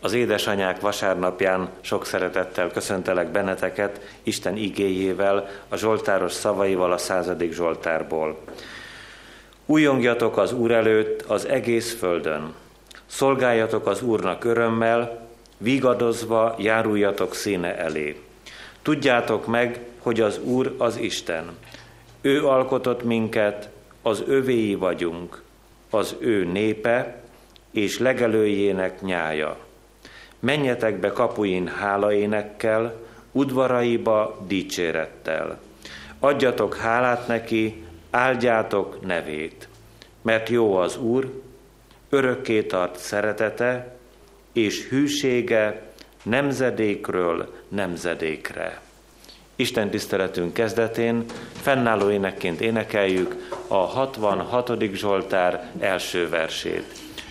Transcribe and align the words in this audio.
Az 0.00 0.12
édesanyák 0.12 0.80
vasárnapján 0.80 1.68
sok 1.80 2.06
szeretettel 2.06 2.70
köszöntelek 2.70 3.30
benneteket 3.30 4.00
Isten 4.22 4.56
igéjével, 4.56 5.48
a 5.68 5.76
Zsoltáros 5.76 6.32
szavaival 6.32 6.92
a 6.92 6.98
századik 6.98 7.52
Zsoltárból. 7.52 8.38
Újongjatok 9.66 10.36
az 10.36 10.52
Úr 10.52 10.70
előtt 10.70 11.22
az 11.22 11.46
egész 11.46 11.94
földön. 11.94 12.54
Szolgáljatok 13.06 13.86
az 13.86 14.02
Úrnak 14.02 14.44
örömmel, 14.44 15.28
vigadozva 15.58 16.54
járuljatok 16.58 17.34
színe 17.34 17.76
elé. 17.76 18.20
Tudjátok 18.82 19.46
meg, 19.46 19.80
hogy 19.98 20.20
az 20.20 20.38
Úr 20.38 20.74
az 20.78 20.96
Isten. 20.96 21.44
Ő 22.20 22.46
alkotott 22.46 23.02
minket, 23.02 23.68
az 24.02 24.22
övéi 24.26 24.74
vagyunk, 24.74 25.42
az 25.90 26.16
ő 26.18 26.44
népe 26.44 27.22
és 27.70 27.98
legelőjének 27.98 29.00
nyája. 29.00 29.65
Menjetek 30.40 31.00
be 31.00 31.12
kapuin 31.12 31.66
hálaénekkel, 31.66 33.00
udvaraiba 33.32 34.44
dicsérettel. 34.46 35.58
Adjatok 36.18 36.76
hálát 36.76 37.26
neki, 37.26 37.84
áldjátok 38.10 39.06
nevét, 39.06 39.68
mert 40.22 40.48
jó 40.48 40.76
az 40.76 40.96
Úr, 40.96 41.42
örökké 42.08 42.62
tart 42.62 42.98
szeretete, 42.98 43.96
és 44.52 44.88
hűsége 44.88 45.82
nemzedékről 46.22 47.54
nemzedékre. 47.68 48.80
Isten 49.56 49.90
tiszteletünk 49.90 50.54
kezdetén 50.54 51.24
fennálló 51.52 52.10
énekként 52.10 52.60
énekeljük 52.60 53.48
a 53.68 53.74
66. 53.74 54.72
Zsoltár 54.92 55.70
első 55.78 56.28
versét. 56.28 56.84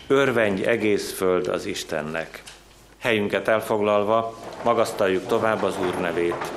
Örvendj 0.08 0.64
egész 0.64 1.14
föld 1.14 1.48
az 1.48 1.66
Istennek. 1.66 2.44
Helyünket 3.06 3.48
elfoglalva 3.48 4.38
magasztaljuk 4.64 5.28
tovább 5.28 5.64
az 5.64 5.78
Úr 5.88 6.00
nevét. 6.00 6.52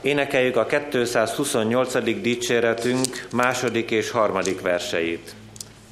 Énekeljük 0.00 0.56
a 0.56 0.66
228. 0.66 2.20
dicséretünk 2.20 3.26
második 3.32 3.90
és 3.90 4.10
harmadik 4.10 4.60
verseit. 4.60 5.34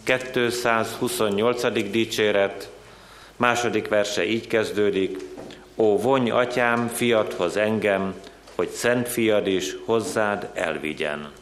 228. 0.05 1.91
dicséret, 1.91 2.71
második 3.37 3.89
verse 3.89 4.25
így 4.27 4.47
kezdődik. 4.47 5.19
Ó, 5.77 5.99
vonj, 5.99 6.31
atyám, 6.31 6.89
fiadhoz 6.89 7.57
engem, 7.57 8.15
hogy 8.55 8.69
szent 8.69 9.09
fiad 9.09 9.47
is 9.47 9.77
hozzád 9.85 10.51
elvigyen. 10.55 11.33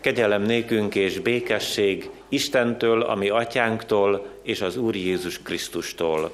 Kegyelem 0.00 0.42
nékünk 0.42 0.94
és 0.94 1.18
békesség 1.18 2.10
Istentől, 2.32 3.02
ami 3.02 3.28
atyánktól 3.28 4.26
és 4.42 4.60
az 4.60 4.76
Úr 4.76 4.96
Jézus 4.96 5.42
Krisztustól. 5.42 6.32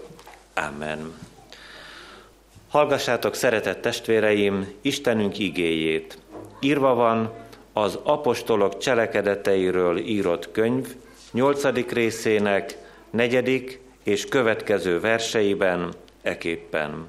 Amen. 0.54 1.14
Hallgassátok, 2.68 3.34
szeretett 3.34 3.80
testvéreim, 3.80 4.72
Istenünk 4.80 5.38
igéjét. 5.38 6.18
Írva 6.60 6.94
van 6.94 7.32
az 7.72 7.98
apostolok 8.02 8.78
cselekedeteiről 8.78 9.98
írott 9.98 10.50
könyv, 10.50 10.94
nyolcadik 11.32 11.92
részének, 11.92 12.78
negyedik 13.10 13.80
és 14.02 14.24
következő 14.24 15.00
verseiben 15.00 15.94
eképpen. 16.22 17.06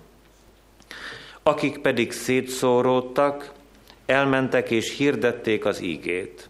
Akik 1.44 1.78
pedig 1.78 2.12
szétszóródtak, 2.12 3.52
elmentek 4.06 4.72
és 4.72 4.98
hirdették 4.98 5.66
az 5.66 5.82
ígét. 5.82 6.50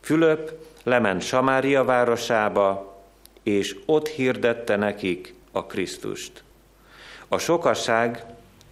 Fülöp 0.00 0.52
lement 0.82 1.22
Samária 1.22 1.84
városába, 1.84 2.96
és 3.42 3.76
ott 3.86 4.08
hirdette 4.08 4.76
nekik 4.76 5.34
a 5.52 5.66
Krisztust. 5.66 6.44
A 7.28 7.38
sokasság 7.38 8.24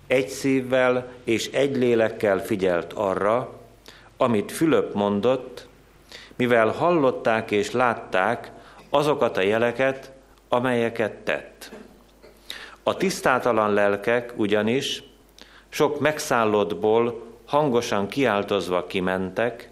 egy 0.06 0.28
szívvel 0.28 1.12
és 1.25 1.50
egy 1.50 1.76
lélekkel 1.76 2.38
figyelt 2.38 2.93
arra, 2.93 3.53
amit 4.16 4.53
Fülöp 4.53 4.94
mondott, 4.94 5.69
mivel 6.37 6.69
hallották 6.69 7.50
és 7.50 7.70
látták 7.70 8.50
azokat 8.91 9.37
a 9.37 9.41
jeleket, 9.41 10.12
amelyeket 10.49 11.12
tett. 11.12 11.70
A 12.82 12.97
tisztátalan 12.97 13.72
lelkek 13.72 14.32
ugyanis 14.37 15.03
sok 15.69 16.00
megszállottból 16.00 17.22
hangosan 17.47 18.09
kiáltozva 18.09 18.87
kimentek, 18.87 19.70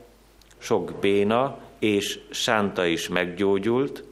sok 0.59 0.93
béna 1.01 1.59
és 1.79 2.21
sánta 2.31 2.85
is 2.85 3.09
meggyógyult, 3.09 4.05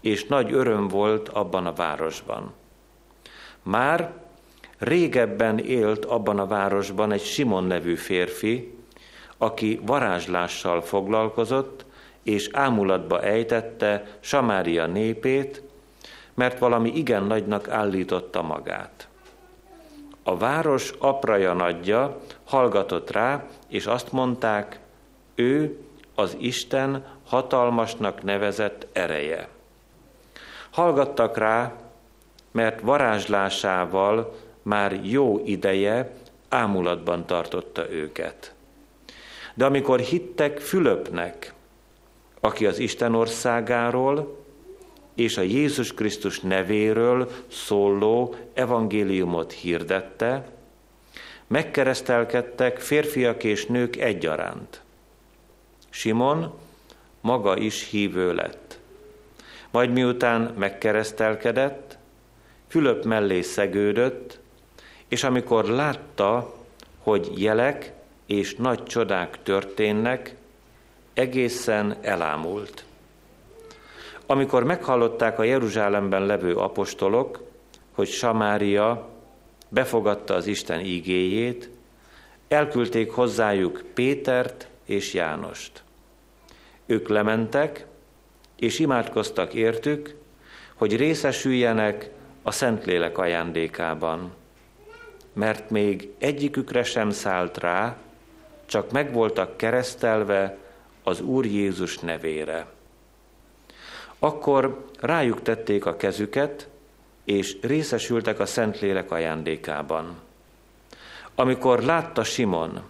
és 0.00 0.24
nagy 0.24 0.52
öröm 0.52 0.88
volt 0.88 1.28
abban 1.28 1.66
a 1.66 1.72
városban. 1.72 2.52
Már 3.62 4.12
régebben 4.78 5.58
élt 5.58 6.04
abban 6.04 6.38
a 6.38 6.46
városban 6.46 7.12
egy 7.12 7.24
Simon 7.24 7.64
nevű 7.64 7.94
férfi, 7.94 8.74
aki 9.38 9.80
varázslással 9.82 10.82
foglalkozott, 10.82 11.84
és 12.22 12.48
ámulatba 12.52 13.22
ejtette 13.22 14.16
Samária 14.20 14.86
népét, 14.86 15.62
mert 16.34 16.58
valami 16.58 16.96
igen 16.96 17.24
nagynak 17.24 17.68
állította 17.68 18.42
magát. 18.42 19.08
A 20.22 20.36
város 20.36 20.92
apraja 20.98 21.52
nagyja 21.52 22.20
hallgatott 22.44 23.10
rá, 23.10 23.46
és 23.68 23.86
azt 23.86 24.12
mondták, 24.12 24.80
ő 25.34 25.78
az 26.14 26.36
Isten 26.38 27.04
hatalmasnak 27.26 28.22
nevezett 28.22 28.86
ereje. 28.92 29.48
Hallgattak 30.70 31.36
rá, 31.36 31.72
mert 32.50 32.80
varázslásával 32.80 34.34
már 34.62 35.00
jó 35.02 35.42
ideje 35.44 36.12
ámulatban 36.48 37.26
tartotta 37.26 37.90
őket. 37.90 38.54
De 39.54 39.64
amikor 39.64 40.00
hittek 40.00 40.58
Fülöpnek, 40.58 41.54
aki 42.40 42.66
az 42.66 42.78
Isten 42.78 43.14
országáról 43.14 44.42
és 45.14 45.36
a 45.36 45.42
Jézus 45.42 45.94
Krisztus 45.94 46.40
nevéről 46.40 47.30
szóló 47.48 48.34
evangéliumot 48.54 49.52
hirdette, 49.52 50.46
megkeresztelkedtek 51.46 52.78
férfiak 52.78 53.44
és 53.44 53.66
nők 53.66 53.96
egyaránt. 53.96 54.83
Simon 55.94 56.52
maga 57.20 57.56
is 57.56 57.88
hívő 57.90 58.34
lett. 58.34 58.78
Majd 59.70 59.90
miután 59.90 60.54
megkeresztelkedett, 60.56 61.98
Fülöp 62.68 63.04
mellé 63.04 63.40
szegődött, 63.40 64.38
és 65.08 65.24
amikor 65.24 65.64
látta, 65.64 66.54
hogy 66.98 67.42
jelek 67.42 67.92
és 68.26 68.54
nagy 68.54 68.82
csodák 68.82 69.42
történnek, 69.42 70.36
egészen 71.12 71.96
elámult. 72.00 72.84
Amikor 74.26 74.64
meghallották 74.64 75.38
a 75.38 75.42
Jeruzsálemben 75.42 76.26
levő 76.26 76.54
apostolok, 76.54 77.42
hogy 77.92 78.08
Samária 78.08 79.08
befogadta 79.68 80.34
az 80.34 80.46
Isten 80.46 80.80
ígéjét, 80.80 81.70
elküldték 82.48 83.10
hozzájuk 83.10 83.84
Pétert 83.94 84.68
és 84.84 85.14
Jánost. 85.14 85.82
Ők 86.86 87.08
lementek, 87.08 87.86
és 88.56 88.78
imádkoztak 88.78 89.54
értük, 89.54 90.14
hogy 90.74 90.96
részesüljenek 90.96 92.10
a 92.42 92.50
Szentlélek 92.50 93.18
ajándékában, 93.18 94.34
mert 95.32 95.70
még 95.70 96.08
egyikükre 96.18 96.82
sem 96.82 97.10
szállt 97.10 97.58
rá, 97.58 97.96
csak 98.66 98.90
meg 98.90 99.12
voltak 99.12 99.56
keresztelve 99.56 100.56
az 101.02 101.20
Úr 101.20 101.44
Jézus 101.44 101.98
nevére. 101.98 102.66
Akkor 104.18 104.84
rájuk 105.00 105.42
tették 105.42 105.86
a 105.86 105.96
kezüket, 105.96 106.68
és 107.24 107.56
részesültek 107.62 108.40
a 108.40 108.46
Szentlélek 108.46 109.10
ajándékában. 109.10 110.16
Amikor 111.34 111.82
látta 111.82 112.24
Simon, 112.24 112.82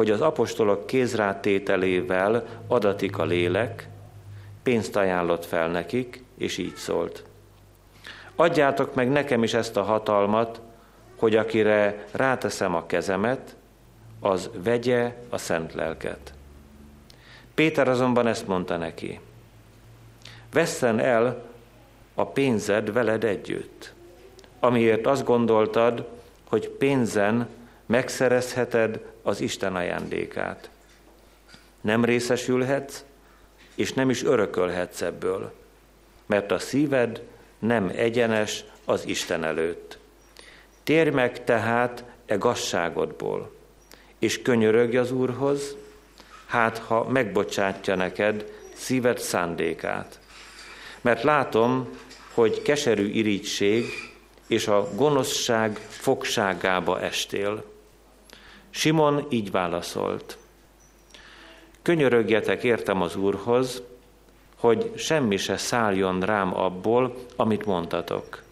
hogy 0.00 0.10
az 0.10 0.20
apostolok 0.20 0.86
kézrátételével 0.86 2.46
adatik 2.66 3.18
a 3.18 3.24
lélek, 3.24 3.88
pénzt 4.62 4.96
ajánlott 4.96 5.44
fel 5.44 5.68
nekik, 5.68 6.22
és 6.38 6.58
így 6.58 6.74
szólt. 6.74 7.24
Adjátok 8.36 8.94
meg 8.94 9.10
nekem 9.10 9.42
is 9.42 9.54
ezt 9.54 9.76
a 9.76 9.82
hatalmat, 9.82 10.60
hogy 11.18 11.36
akire 11.36 12.04
ráteszem 12.10 12.74
a 12.74 12.86
kezemet, 12.86 13.56
az 14.20 14.50
vegye 14.64 15.14
a 15.28 15.38
szent 15.38 15.74
lelket. 15.74 16.32
Péter 17.54 17.88
azonban 17.88 18.26
ezt 18.26 18.46
mondta 18.46 18.76
neki. 18.76 19.20
Vesszen 20.52 20.98
el 20.98 21.42
a 22.14 22.26
pénzed 22.26 22.92
veled 22.92 23.24
együtt, 23.24 23.92
amiért 24.60 25.06
azt 25.06 25.24
gondoltad, 25.24 26.08
hogy 26.48 26.68
pénzen 26.68 27.48
megszerezheted 27.90 29.00
az 29.22 29.40
Isten 29.40 29.74
ajándékát. 29.76 30.70
Nem 31.80 32.04
részesülhetsz, 32.04 33.04
és 33.74 33.92
nem 33.92 34.10
is 34.10 34.24
örökölhetsz 34.24 35.00
ebből, 35.00 35.52
mert 36.26 36.50
a 36.50 36.58
szíved 36.58 37.22
nem 37.58 37.92
egyenes 37.94 38.64
az 38.84 39.06
Isten 39.06 39.44
előtt. 39.44 39.98
Térj 40.82 41.10
meg 41.10 41.44
tehát 41.44 42.04
e 42.26 42.36
gazságodból, 42.36 43.52
és 44.18 44.42
könyörögj 44.42 44.96
az 44.96 45.12
Úrhoz, 45.12 45.76
hát 46.46 46.78
ha 46.78 47.08
megbocsátja 47.08 47.94
neked 47.94 48.52
szíved 48.74 49.18
szándékát. 49.18 50.20
Mert 51.00 51.22
látom, 51.22 51.88
hogy 52.34 52.62
keserű 52.62 53.06
irítség 53.06 53.84
és 54.46 54.66
a 54.66 54.88
gonoszság 54.94 55.76
fogságába 55.88 57.00
estél. 57.00 57.69
Simon 58.70 59.26
így 59.28 59.50
válaszolt. 59.50 60.38
Könyörögjetek 61.82 62.62
értem 62.62 63.02
az 63.02 63.16
Úrhoz, 63.16 63.82
hogy 64.56 64.92
semmi 64.96 65.36
se 65.36 65.56
szálljon 65.56 66.20
rám 66.20 66.56
abból, 66.56 67.14
amit 67.36 67.66
mondtatok. 67.66 68.42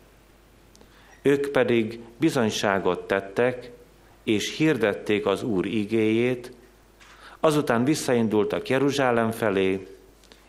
Ők 1.22 1.48
pedig 1.48 2.00
bizonyságot 2.16 3.06
tettek, 3.06 3.70
és 4.22 4.56
hirdették 4.56 5.26
az 5.26 5.42
Úr 5.42 5.66
igéjét, 5.66 6.52
azután 7.40 7.84
visszaindultak 7.84 8.68
Jeruzsálem 8.68 9.30
felé, 9.30 9.86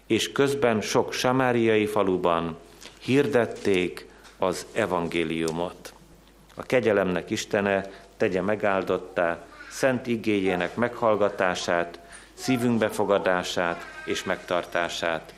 és 0.08 0.32
közben 0.32 0.82
sok 0.82 1.14
samáriai 1.14 1.86
faluban 1.86 2.58
hirdették 3.02 4.08
az 4.38 4.66
evangéliumot. 4.72 5.94
A 6.56 6.64
kegyelemnek 6.64 7.30
Istene 7.30 7.92
tegye 8.18 8.42
megáldottá 8.42 9.48
szent 9.80 10.08
igéjének 10.08 10.76
meghallgatását, 10.76 12.00
szívünk 12.34 12.78
befogadását 12.78 13.86
és 14.06 14.24
megtartását. 14.24 15.34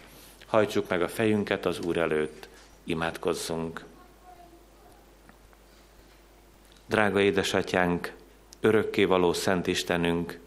Hajtsuk 0.46 0.90
meg 0.90 1.02
a 1.02 1.08
fejünket 1.08 1.66
az 1.66 1.80
Úr 1.80 1.98
előtt, 1.98 2.48
imádkozzunk. 2.84 3.84
Drága 6.86 7.20
édesatyánk, 7.20 8.14
való 9.08 9.34
Szent 9.34 9.68
Istenünk, 9.68 10.40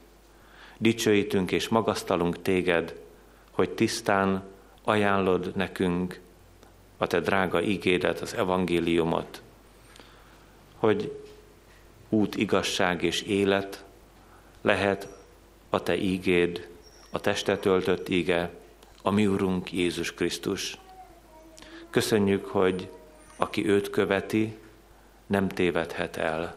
dicsőítünk 0.78 1.52
és 1.52 1.68
magasztalunk 1.68 2.42
téged, 2.42 2.94
hogy 3.50 3.70
tisztán 3.70 4.42
ajánlod 4.84 5.56
nekünk 5.56 6.20
a 6.96 7.06
te 7.06 7.20
drága 7.20 7.62
ígédet, 7.62 8.20
az 8.20 8.34
evangéliumot, 8.34 9.42
hogy 10.76 11.24
út, 12.14 12.36
igazság 12.36 13.02
és 13.02 13.22
élet 13.22 13.84
lehet 14.60 15.08
a 15.70 15.82
te 15.82 15.96
ígéd, 15.96 16.68
a 17.10 17.20
testet 17.20 17.64
öltött 17.64 18.08
íge, 18.08 18.50
a 19.02 19.10
mi 19.10 19.26
Urunk 19.26 19.72
Jézus 19.72 20.14
Krisztus. 20.14 20.78
Köszönjük, 21.90 22.46
hogy 22.46 22.90
aki 23.36 23.68
őt 23.68 23.90
követi, 23.90 24.56
nem 25.26 25.48
tévedhet 25.48 26.16
el. 26.16 26.56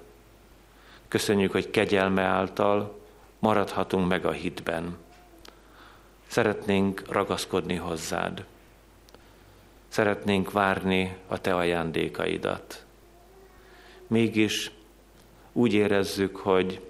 Köszönjük, 1.07 1.51
hogy 1.51 1.69
kegyelme 1.69 2.21
által 2.21 2.99
maradhatunk 3.39 4.07
meg 4.07 4.25
a 4.25 4.31
hitben. 4.31 4.97
Szeretnénk 6.27 7.03
ragaszkodni 7.09 7.75
hozzád. 7.75 8.45
Szeretnénk 9.87 10.51
várni 10.51 11.17
a 11.27 11.41
te 11.41 11.55
ajándékaidat. 11.55 12.85
Mégis 14.07 14.71
úgy 15.57 15.73
érezzük, 15.73 16.35
hogy 16.35 16.81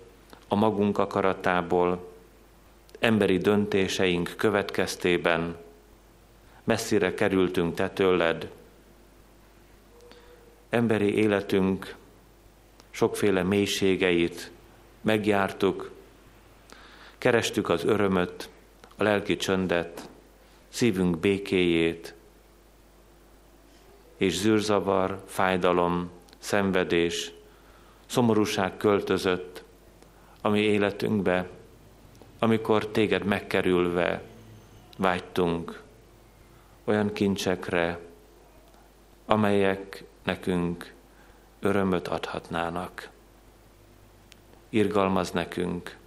a 0.47 0.55
magunk 0.55 0.97
akaratából, 0.97 2.11
emberi 2.99 3.37
döntéseink 3.37 4.33
következtében 4.37 5.57
messzire 6.63 7.13
kerültünk 7.13 7.75
te 7.75 7.89
tőled. 7.89 8.51
Emberi 10.69 11.15
életünk 11.15 11.95
sokféle 12.89 13.43
mélységeit 13.43 14.51
megjártuk, 15.01 15.91
kerestük 17.17 17.69
az 17.69 17.83
örömöt, 17.83 18.49
a 18.95 19.03
lelki 19.03 19.35
csöndet, 19.35 20.09
szívünk 20.69 21.17
békéjét, 21.17 22.13
és 24.17 24.37
zűrzavar, 24.37 25.23
fájdalom, 25.25 26.09
szenvedés, 26.37 27.35
szomorúság 28.07 28.77
költözött 28.77 29.63
a 30.41 30.49
mi 30.49 30.59
életünkbe, 30.59 31.49
amikor 32.39 32.87
téged 32.87 33.23
megkerülve 33.23 34.21
vágytunk 34.97 35.81
olyan 36.83 37.13
kincsekre, 37.13 37.99
amelyek 39.25 40.03
nekünk 40.23 40.93
örömöt 41.59 42.07
adhatnának. 42.07 43.09
Irgalmaz 44.69 45.31
nekünk, 45.31 45.97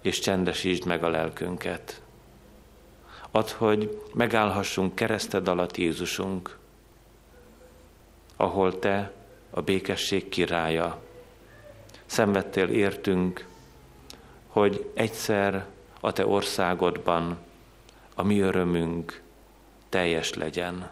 és 0.00 0.18
csendesítsd 0.18 0.86
meg 0.86 1.04
a 1.04 1.08
lelkünket. 1.08 2.02
Add, 3.30 3.50
hogy 3.56 4.02
megállhassunk 4.14 4.94
kereszted 4.94 5.48
alatt 5.48 5.76
Jézusunk, 5.76 6.58
ahol 8.36 8.78
Te 8.78 9.12
a 9.54 9.60
békesség 9.60 10.28
királya. 10.28 11.02
Szenvedtél 12.06 12.68
értünk, 12.68 13.46
hogy 14.46 14.90
egyszer 14.94 15.66
a 16.00 16.12
Te 16.12 16.26
országodban 16.26 17.38
a 18.14 18.22
mi 18.22 18.40
örömünk 18.40 19.22
teljes 19.88 20.34
legyen. 20.34 20.90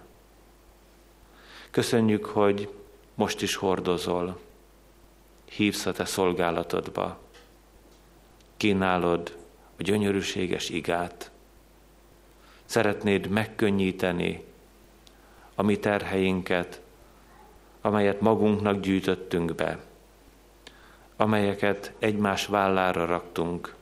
Köszönjük, 1.70 2.24
hogy 2.24 2.68
most 3.14 3.42
is 3.42 3.54
hordozol, 3.54 4.40
hívsz 5.44 5.86
a 5.86 5.92
Te 5.92 6.04
szolgálatodba, 6.04 7.18
kínálod 8.56 9.36
a 9.78 9.82
gyönyörűséges 9.82 10.68
igát, 10.68 11.30
szeretnéd 12.64 13.26
megkönnyíteni 13.26 14.44
a 15.54 15.62
mi 15.62 15.78
terheinket, 15.78 16.80
amelyet 17.80 18.20
magunknak 18.20 18.80
gyűjtöttünk 18.80 19.54
be, 19.54 19.78
amelyeket 21.16 21.92
egymás 21.98 22.46
vállára 22.46 23.04
raktunk. 23.04 23.74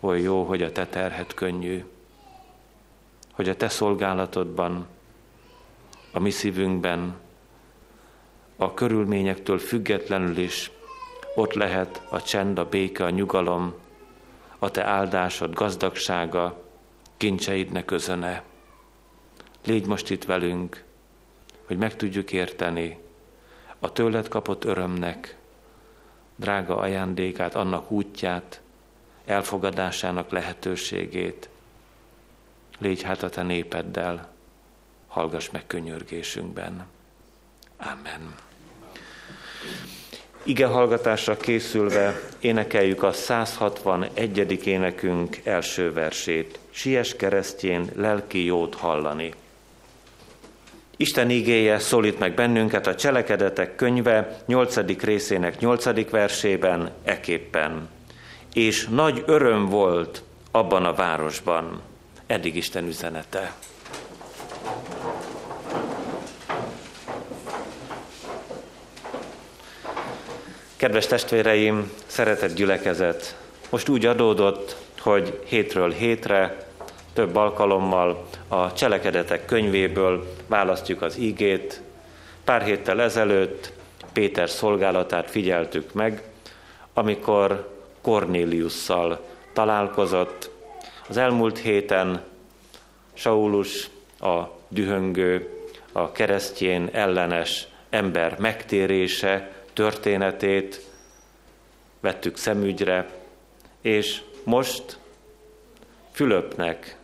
Oly 0.00 0.20
jó, 0.20 0.44
hogy 0.44 0.62
a 0.62 0.72
te 0.72 0.86
terhet 0.86 1.34
könnyű, 1.34 1.84
hogy 3.32 3.48
a 3.48 3.56
te 3.56 3.68
szolgálatodban, 3.68 4.86
a 6.12 6.18
mi 6.18 6.30
szívünkben, 6.30 7.14
a 8.56 8.74
körülményektől 8.74 9.58
függetlenül 9.58 10.36
is 10.36 10.70
ott 11.34 11.52
lehet 11.52 12.02
a 12.08 12.22
csend, 12.22 12.58
a 12.58 12.68
béke, 12.68 13.04
a 13.04 13.10
nyugalom, 13.10 13.74
a 14.58 14.70
te 14.70 14.84
áldásod, 14.84 15.54
gazdagsága, 15.54 16.62
kincseidnek 17.16 17.90
özöne. 17.90 18.42
Légy 19.64 19.86
most 19.86 20.10
itt 20.10 20.24
velünk, 20.24 20.84
hogy 21.66 21.76
meg 21.76 21.96
tudjuk 21.96 22.32
érteni 22.32 22.98
a 23.78 23.92
tőled 23.92 24.28
kapott 24.28 24.64
örömnek, 24.64 25.36
drága 26.36 26.76
ajándékát, 26.76 27.54
annak 27.54 27.90
útját, 27.90 28.60
elfogadásának 29.24 30.30
lehetőségét. 30.30 31.48
Légy 32.78 33.02
hát 33.02 33.22
a 33.22 33.28
te 33.28 33.42
népeddel, 33.42 34.32
hallgass 35.08 35.50
meg 35.50 35.66
könyörgésünkben. 35.66 36.86
Amen. 37.76 38.34
Ige 40.42 40.66
hallgatásra 40.66 41.36
készülve 41.36 42.20
énekeljük 42.40 43.02
a 43.02 43.12
161. 43.12 44.66
énekünk 44.66 45.40
első 45.44 45.92
versét. 45.92 46.58
Sies 46.70 47.16
keresztjén 47.16 47.90
lelki 47.94 48.44
jót 48.44 48.74
hallani. 48.74 49.34
Isten 51.02 51.30
igéje 51.30 51.78
szólít 51.78 52.18
meg 52.18 52.34
bennünket 52.34 52.86
a 52.86 52.94
Cselekedetek 52.94 53.74
könyve 53.74 54.36
8. 54.46 55.00
részének 55.00 55.58
8. 55.58 56.10
versében 56.10 56.90
eképpen. 57.04 57.88
És 58.52 58.86
nagy 58.88 59.22
öröm 59.26 59.66
volt 59.66 60.22
abban 60.50 60.84
a 60.84 60.94
városban. 60.94 61.80
Eddig 62.26 62.56
Isten 62.56 62.86
üzenete. 62.86 63.54
Kedves 70.76 71.06
testvéreim, 71.06 71.92
szeretett 72.06 72.54
gyülekezet, 72.54 73.36
most 73.70 73.88
úgy 73.88 74.06
adódott, 74.06 74.76
hogy 74.98 75.40
hétről 75.44 75.90
hétre, 75.90 76.66
több 77.12 77.36
alkalommal 77.36 78.26
a 78.48 78.72
cselekedetek 78.72 79.44
könyvéből 79.44 80.34
választjuk 80.46 81.02
az 81.02 81.16
ígét. 81.16 81.80
Pár 82.44 82.62
héttel 82.62 83.00
ezelőtt 83.00 83.72
Péter 84.12 84.50
szolgálatát 84.50 85.30
figyeltük 85.30 85.92
meg, 85.92 86.22
amikor 86.94 87.70
Kornéliusszal 88.00 89.20
találkozott, 89.52 90.50
Az 91.08 91.16
elmúlt 91.16 91.58
héten 91.58 92.22
Saulus, 93.12 93.90
a 94.20 94.42
dühöngő, 94.68 95.48
a 95.92 96.12
keresztjén 96.12 96.88
ellenes 96.92 97.66
ember 97.90 98.38
megtérése 98.38 99.52
történetét 99.72 100.80
vettük 102.00 102.36
szemügyre, 102.36 103.10
és 103.80 104.22
most 104.44 104.98
Fülöpnek 106.12 106.96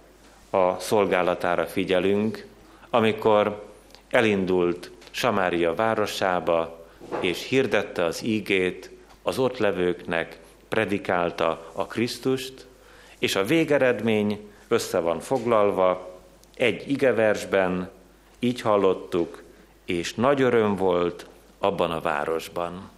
a 0.51 0.79
szolgálatára 0.79 1.67
figyelünk, 1.67 2.47
amikor 2.91 3.67
elindult 4.11 4.91
Samária 5.11 5.75
városába, 5.75 6.87
és 7.21 7.49
hirdette 7.49 8.05
az 8.05 8.25
ígét, 8.25 8.91
az 9.23 9.39
ott 9.39 9.59
levőknek 9.59 10.39
predikálta 10.69 11.71
a 11.73 11.87
Krisztust, 11.87 12.67
és 13.19 13.37
a 13.37 13.45
végeredmény 13.45 14.51
össze 14.69 14.99
van 14.99 15.21
foglalva 15.21 16.19
egy 16.57 16.91
igeversben, 16.91 17.91
így 18.39 18.61
hallottuk, 18.61 19.43
és 19.85 20.15
nagy 20.15 20.41
öröm 20.41 20.77
volt 20.77 21.27
abban 21.59 21.91
a 21.91 22.01
városban. 22.01 22.91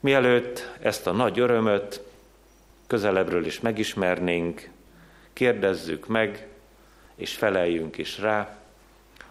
Mielőtt 0.00 0.70
ezt 0.80 1.06
a 1.06 1.12
nagy 1.12 1.38
örömöt 1.38 2.02
közelebbről 2.86 3.46
is 3.46 3.60
megismernénk, 3.60 4.70
kérdezzük 5.38 6.06
meg, 6.06 6.46
és 7.14 7.34
feleljünk 7.34 7.98
is 7.98 8.18
rá, 8.18 8.56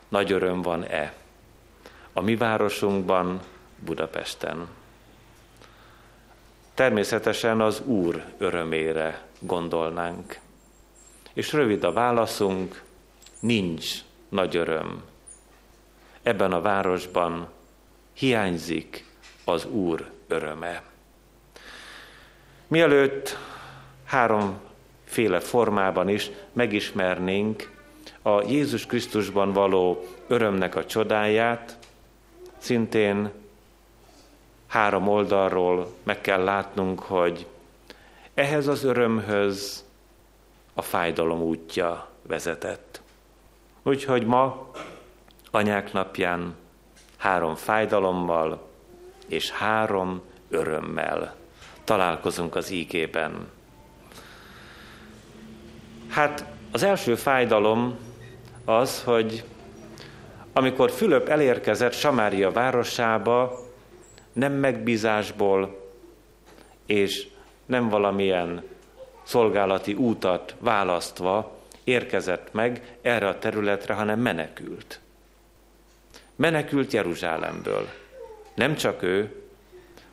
nagy 0.08 0.32
öröm 0.32 0.62
van-e 0.62 1.14
a 2.14 2.22
mi 2.22 2.36
városunkban, 2.36 3.42
Budapesten. 3.80 4.68
Természetesen 6.74 7.62
az 7.62 7.82
Úr 7.82 8.24
örömére 8.38 9.26
gondolnánk. 9.40 10.40
És 11.34 11.54
rövid 11.54 11.84
a 11.84 11.92
válaszunk, 11.92 12.84
nincs 13.40 13.96
nagy 14.30 14.56
öröm. 14.56 15.04
Ebben 16.24 16.52
a 16.52 16.62
városban 16.62 17.48
hiányzik 18.14 19.06
az 19.46 19.66
Úr 19.66 20.12
öröme. 20.28 20.84
Mielőtt 22.68 23.38
háromféle 25.08 25.40
formában 25.40 26.10
is 26.10 26.30
megismernénk 26.54 27.72
a 28.22 28.44
Jézus 28.44 28.86
Krisztusban 28.86 29.54
való 29.54 30.06
örömnek 30.28 30.76
a 30.76 30.86
csodáját, 30.86 31.78
szintén 32.58 33.32
három 34.68 35.08
oldalról 35.08 35.94
meg 36.04 36.22
kell 36.22 36.44
látnunk, 36.44 37.00
hogy 37.00 37.46
ehhez 38.34 38.68
az 38.68 38.84
örömhöz 38.84 39.86
a 40.74 40.82
fájdalom 40.82 41.42
útja 41.42 42.10
vezetett. 42.22 43.02
Úgyhogy 43.84 44.26
ma, 44.26 44.72
anyák 45.52 45.94
napján 45.94 46.56
három 47.18 47.56
fájdalommal 47.56 48.68
és 49.28 49.52
három 49.52 50.22
örömmel 50.50 51.36
találkozunk 51.84 52.56
az 52.56 52.70
ígében. 52.70 53.57
Hát 56.10 56.46
az 56.72 56.84
első 56.84 57.16
fájdalom 57.16 57.98
az, 58.66 59.04
hogy 59.04 59.44
amikor 60.54 60.92
Fülöp 60.92 61.28
elérkezett 61.28 61.94
Samária 61.94 62.52
városába, 62.52 63.60
nem 64.34 64.54
megbízásból 64.54 65.90
és 66.86 67.28
nem 67.66 67.90
valamilyen 67.90 68.64
szolgálati 69.24 69.94
útat 69.94 70.56
választva 70.60 71.58
érkezett 71.84 72.54
meg 72.54 72.98
erre 73.02 73.28
a 73.28 73.40
területre, 73.40 73.94
hanem 73.94 74.20
menekült. 74.20 75.00
Menekült 76.36 76.94
Jeruzsálemből. 76.94 77.88
Nem 78.56 78.76
csak 78.76 79.04
ő, 79.04 79.42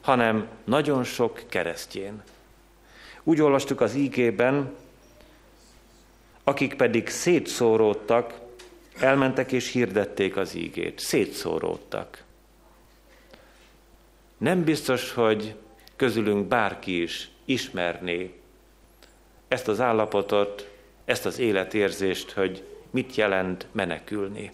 hanem 0.00 0.48
nagyon 0.64 1.04
sok 1.04 1.40
keresztjén. 1.48 2.22
Úgy 3.22 3.40
olvastuk 3.40 3.80
az 3.80 3.94
ígében, 3.94 4.74
akik 6.44 6.74
pedig 6.74 7.08
szétszóródtak, 7.08 8.40
elmentek 8.98 9.52
és 9.52 9.72
hirdették 9.72 10.36
az 10.36 10.54
ígét, 10.54 10.98
szétszóródtak. 10.98 12.22
Nem 14.36 14.64
biztos, 14.64 15.12
hogy 15.12 15.54
közülünk 15.96 16.46
bárki 16.46 17.02
is 17.02 17.30
ismerné 17.44 18.34
ezt 19.48 19.68
az 19.68 19.80
állapotot, 19.80 20.70
ezt 21.04 21.26
az 21.26 21.38
életérzést, 21.38 22.30
hogy 22.30 22.64
mit 22.90 23.14
jelent 23.14 23.66
menekülni. 23.72 24.52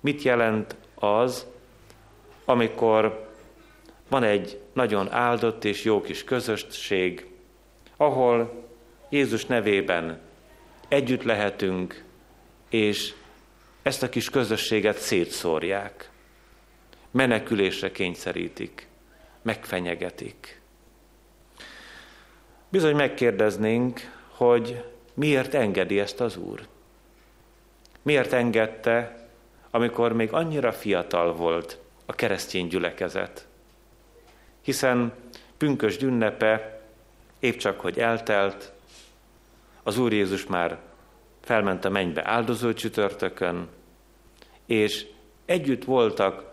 Mit 0.00 0.22
jelent 0.22 0.76
az, 0.94 1.46
amikor 2.44 3.30
van 4.08 4.22
egy 4.22 4.60
nagyon 4.72 5.12
áldott 5.12 5.64
és 5.64 5.84
jó 5.84 6.00
kis 6.00 6.24
közösség, 6.24 7.26
ahol 7.96 8.64
Jézus 9.08 9.46
nevében 9.46 10.20
együtt 10.92 11.22
lehetünk, 11.22 12.04
és 12.68 13.14
ezt 13.82 14.02
a 14.02 14.08
kis 14.08 14.30
közösséget 14.30 14.98
szétszórják, 14.98 16.10
menekülésre 17.10 17.92
kényszerítik, 17.92 18.86
megfenyegetik. 19.42 20.60
Bizony 22.68 22.96
megkérdeznénk, 22.96 24.00
hogy 24.28 24.84
miért 25.14 25.54
engedi 25.54 26.00
ezt 26.00 26.20
az 26.20 26.36
Úr? 26.36 26.66
Miért 28.02 28.32
engedte, 28.32 29.26
amikor 29.70 30.12
még 30.12 30.32
annyira 30.32 30.72
fiatal 30.72 31.34
volt 31.34 31.78
a 32.06 32.12
keresztény 32.12 32.66
gyülekezet? 32.66 33.46
Hiszen 34.62 35.12
pünkös 35.56 35.98
ünnepe 35.98 36.80
épp 37.38 37.56
csak, 37.56 37.80
hogy 37.80 37.98
eltelt, 37.98 38.72
az 39.82 39.98
Úr 39.98 40.12
Jézus 40.12 40.46
már 40.46 40.78
felment 41.40 41.84
a 41.84 41.90
mennybe 41.90 42.28
áldozó 42.28 42.72
csütörtökön, 42.72 43.68
és 44.66 45.06
együtt 45.44 45.84
voltak 45.84 46.44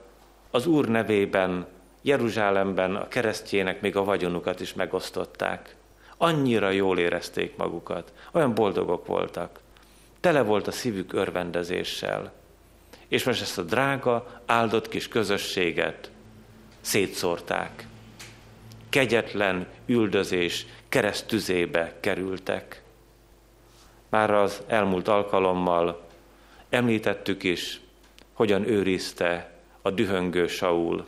az 0.52 0.66
Úr 0.66 0.88
nevében 0.88 1.68
Jeruzsálemben 2.02 2.96
a 2.96 3.08
keresztjének 3.08 3.82
még 3.82 3.96
a 3.96 4.04
vagyonukat 4.04 4.60
is 4.60 4.74
megosztották. 4.74 5.76
Annyira 6.18 6.70
jól 6.70 7.00
érezték 7.00 7.58
magukat, 7.58 8.14
olyan 8.32 8.54
boldogok 8.54 9.06
voltak. 9.06 9.60
Tele 10.20 10.42
volt 10.42 10.68
a 10.68 10.72
szívük 10.72 11.14
örvendezéssel. 11.14 12.32
És 13.08 13.24
most 13.24 13.42
ezt 13.42 13.58
a 13.58 13.62
drága, 13.62 14.42
áldott 14.46 14.88
kis 14.88 15.08
közösséget 15.08 16.12
szétszórták. 16.82 17.88
Kegyetlen 18.90 19.68
üldözés 19.86 20.66
keresztüzébe 20.90 21.94
kerültek. 22.00 22.79
Már 24.10 24.32
az 24.32 24.64
elmúlt 24.68 25.08
alkalommal 25.08 26.08
említettük 26.70 27.44
is, 27.44 27.82
hogyan 28.34 28.68
őrizte 28.68 29.52
a 29.82 29.90
dühöngő 29.90 30.48
Saul. 30.48 31.06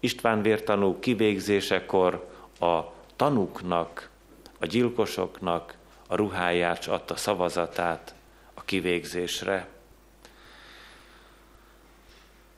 István 0.00 0.42
vértanú 0.42 0.98
kivégzésekor 0.98 2.28
a 2.60 2.80
tanuknak, 3.16 4.10
a 4.58 4.66
gyilkosoknak 4.66 5.76
a 6.08 6.16
ruháját 6.16 6.86
adta 6.86 7.16
szavazatát 7.16 8.14
a 8.54 8.62
kivégzésre. 8.62 9.68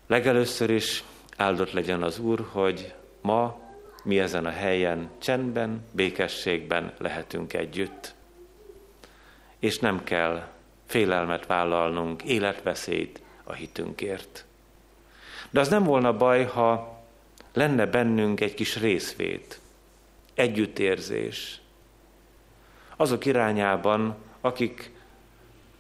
Legelőször 0.07 0.71
is 0.71 1.05
áldott 1.37 1.73
legyen 1.73 2.03
az 2.03 2.19
Úr, 2.19 2.47
hogy 2.53 2.95
ma 3.21 3.61
mi 4.05 4.19
ezen 4.19 4.47
a 4.47 4.51
helyen 4.51 5.11
csendben, 5.19 5.85
békességben 5.93 6.93
lehetünk 6.99 7.53
együtt 7.53 8.15
és 9.61 9.79
nem 9.79 10.05
kell 10.05 10.47
félelmet 10.87 11.47
vállalnunk, 11.47 12.23
életveszélyt 12.23 13.21
a 13.45 13.53
hitünkért. 13.53 14.45
De 15.51 15.61
az 15.61 15.69
nem 15.69 15.85
volna 15.85 16.17
baj, 16.17 16.45
ha 16.45 17.01
lenne 17.53 17.87
bennünk 17.87 18.41
egy 18.41 18.55
kis 18.55 18.77
részvét, 18.77 19.61
együttérzés. 20.35 21.61
Azok 22.97 23.25
irányában, 23.25 24.17
akik 24.41 24.93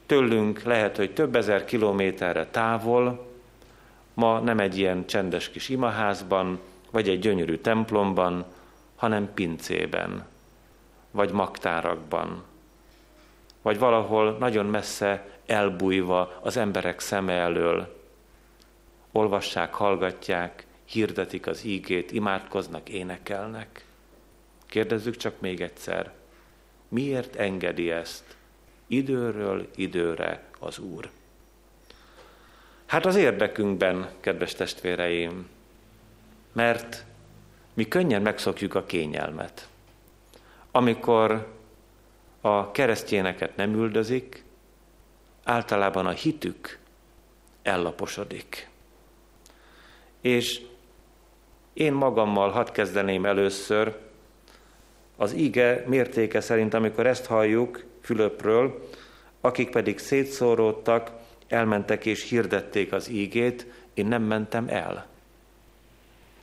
tőlünk 0.07 0.63
lehet, 0.63 0.97
hogy 0.97 1.13
több 1.13 1.37
ezer 1.37 1.65
kilométerre 1.65 2.47
távol, 2.47 3.29
ma 4.15 4.41
nem 4.41 4.59
egy 4.59 4.79
ilyen 4.79 5.07
csendes 5.07 5.51
kis 5.51 5.69
imaházban, 5.69 6.61
vagy 6.91 7.09
egy 7.09 7.19
gyönyörű 7.19 7.57
templomban, 7.57 8.45
hanem 8.97 9.35
pincében, 9.35 10.27
vagy 11.11 11.33
magtárakban, 11.33 12.45
vagy 13.63 13.79
valahol 13.79 14.37
nagyon 14.39 14.67
messze 14.67 15.29
elbújva 15.47 16.39
az 16.43 16.57
emberek 16.57 17.01
szeme 17.01 17.33
elől. 17.33 17.99
Olvassák, 19.13 19.75
hallgatják, 19.75 20.67
hirdetik 20.85 21.47
az 21.47 21.65
ígét, 21.65 22.13
imádkoznak, 22.13 22.89
énekelnek. 22.89 23.85
Kérdezzük 24.67 25.17
csak 25.17 25.41
még 25.41 25.61
egyszer, 25.61 26.13
Miért 26.91 27.37
engedi 27.37 27.91
ezt 27.91 28.37
időről 28.87 29.69
időre 29.75 30.43
az 30.59 30.79
Úr? 30.79 31.11
Hát 32.87 33.07
az 33.07 33.17
érdekünkben, 33.17 34.11
kedves 34.21 34.55
testvéreim, 34.55 35.49
mert 36.53 37.05
mi 37.75 37.89
könnyen 37.89 38.23
megszokjuk 38.23 38.75
a 38.75 38.85
kényelmet. 38.85 39.69
Amikor 40.71 41.53
a 42.41 42.71
keresztényeket 42.71 43.57
nem 43.57 43.75
üldözik, 43.75 44.45
általában 45.45 46.07
a 46.07 46.11
hitük 46.11 46.79
ellaposodik. 47.63 48.69
És 50.21 50.61
én 51.73 51.93
magammal 51.93 52.51
hadd 52.51 52.73
kezdeném 52.73 53.25
először 53.25 53.99
az 55.17 55.33
ige 55.33 55.85
mértéke 55.87 56.41
szerint, 56.41 56.75
amikor 56.75 57.07
ezt 57.07 57.27
halljuk 57.27 57.85
Fülöpről, 58.01 58.89
akik 59.41 59.71
pedig 59.71 59.99
szétszóródtak, 59.99 61.11
elmentek 61.49 62.07
és 62.07 62.29
hirdették 62.29 62.93
az 62.93 63.09
ígét, 63.09 63.67
én 63.95 64.07
nem 64.07 64.23
mentem 64.23 64.69
el. 64.69 65.07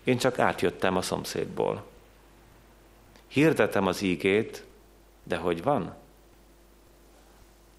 Én 0.04 0.18
csak 0.18 0.40
átjöttem 0.40 0.96
a 0.96 1.02
szomszédból. 1.02 1.86
Hirdetem 3.28 3.88
az 3.88 4.02
ígét, 4.02 4.67
de 5.28 5.38
hogy 5.38 5.64
van? 5.64 5.96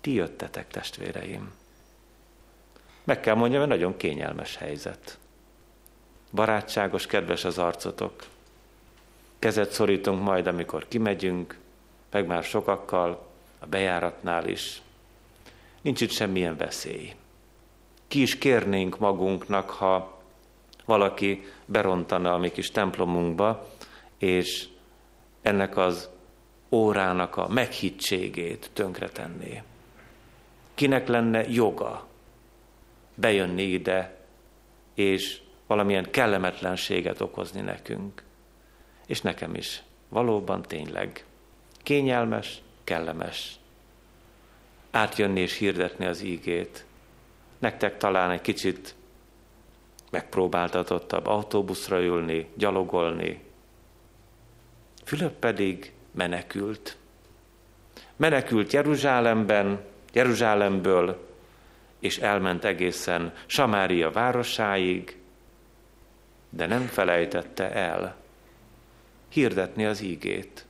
Ti 0.01 0.13
jöttetek, 0.13 0.69
testvéreim. 0.69 1.53
Meg 3.05 3.21
kell 3.21 3.35
mondjam, 3.35 3.61
hogy 3.61 3.71
nagyon 3.71 3.97
kényelmes 3.97 4.57
helyzet. 4.57 5.19
Barátságos, 6.33 7.07
kedves 7.07 7.45
az 7.45 7.59
arcotok. 7.59 8.25
Kezet 9.39 9.73
szorítunk 9.73 10.23
majd, 10.23 10.47
amikor 10.47 10.89
kimegyünk, 10.89 11.59
meg 12.11 12.27
már 12.27 12.43
sokakkal, 12.43 13.27
a 13.59 13.67
bejáratnál 13.67 14.49
is. 14.49 14.83
Nincs 15.81 16.01
itt 16.01 16.11
semmilyen 16.11 16.57
veszély. 16.57 17.15
Ki 18.09 18.23
is 18.23 18.39
kérnénk 18.39 18.99
magunknak, 18.99 19.71
ha 19.71 20.21
valaki 20.85 21.45
berontana 21.65 22.35
a 22.35 22.39
mi 22.39 22.51
kis 22.51 22.71
templomunkba, 22.71 23.69
és 24.19 24.69
ennek 25.43 25.77
az 25.77 26.09
órának 26.71 27.37
a 27.37 27.49
meghittségét 27.49 28.71
tönkretenné. 28.73 29.63
Kinek 30.75 31.09
lenne 31.09 31.49
joga 31.49 32.07
bejönni 33.15 33.63
ide, 33.63 34.17
és 34.95 35.41
valamilyen 35.67 36.11
kellemetlenséget 36.11 37.21
okozni 37.21 37.61
nekünk. 37.61 38.23
És 39.07 39.21
nekem 39.21 39.55
is. 39.55 39.83
Valóban 40.09 40.63
tényleg. 40.63 41.25
Kényelmes, 41.83 42.63
kellemes. 42.85 43.59
Átjönni 44.91 45.41
és 45.41 45.57
hirdetni 45.57 46.07
az 46.07 46.23
ígét. 46.23 46.85
Nektek 47.59 47.97
talán 47.97 48.31
egy 48.31 48.41
kicsit 48.41 48.95
megpróbáltatottabb 50.11 51.27
autóbuszra 51.27 52.01
ülni, 52.01 52.49
gyalogolni. 52.55 53.41
Fülöp 55.05 55.39
pedig 55.39 55.93
menekült. 56.19 56.97
Menekült 58.17 58.73
Jeruzsálemben, 58.73 59.81
Jeruzsálemből, 60.13 61.29
és 61.99 62.19
elment 62.19 62.65
egészen 62.65 63.33
Samária 63.47 64.11
városáig, 64.11 65.17
de 66.51 66.67
nem 66.67 66.83
felejtette 66.83 67.73
el 67.73 68.17
hirdetni 69.29 69.87
az 69.87 70.01
ígét. 70.01 70.67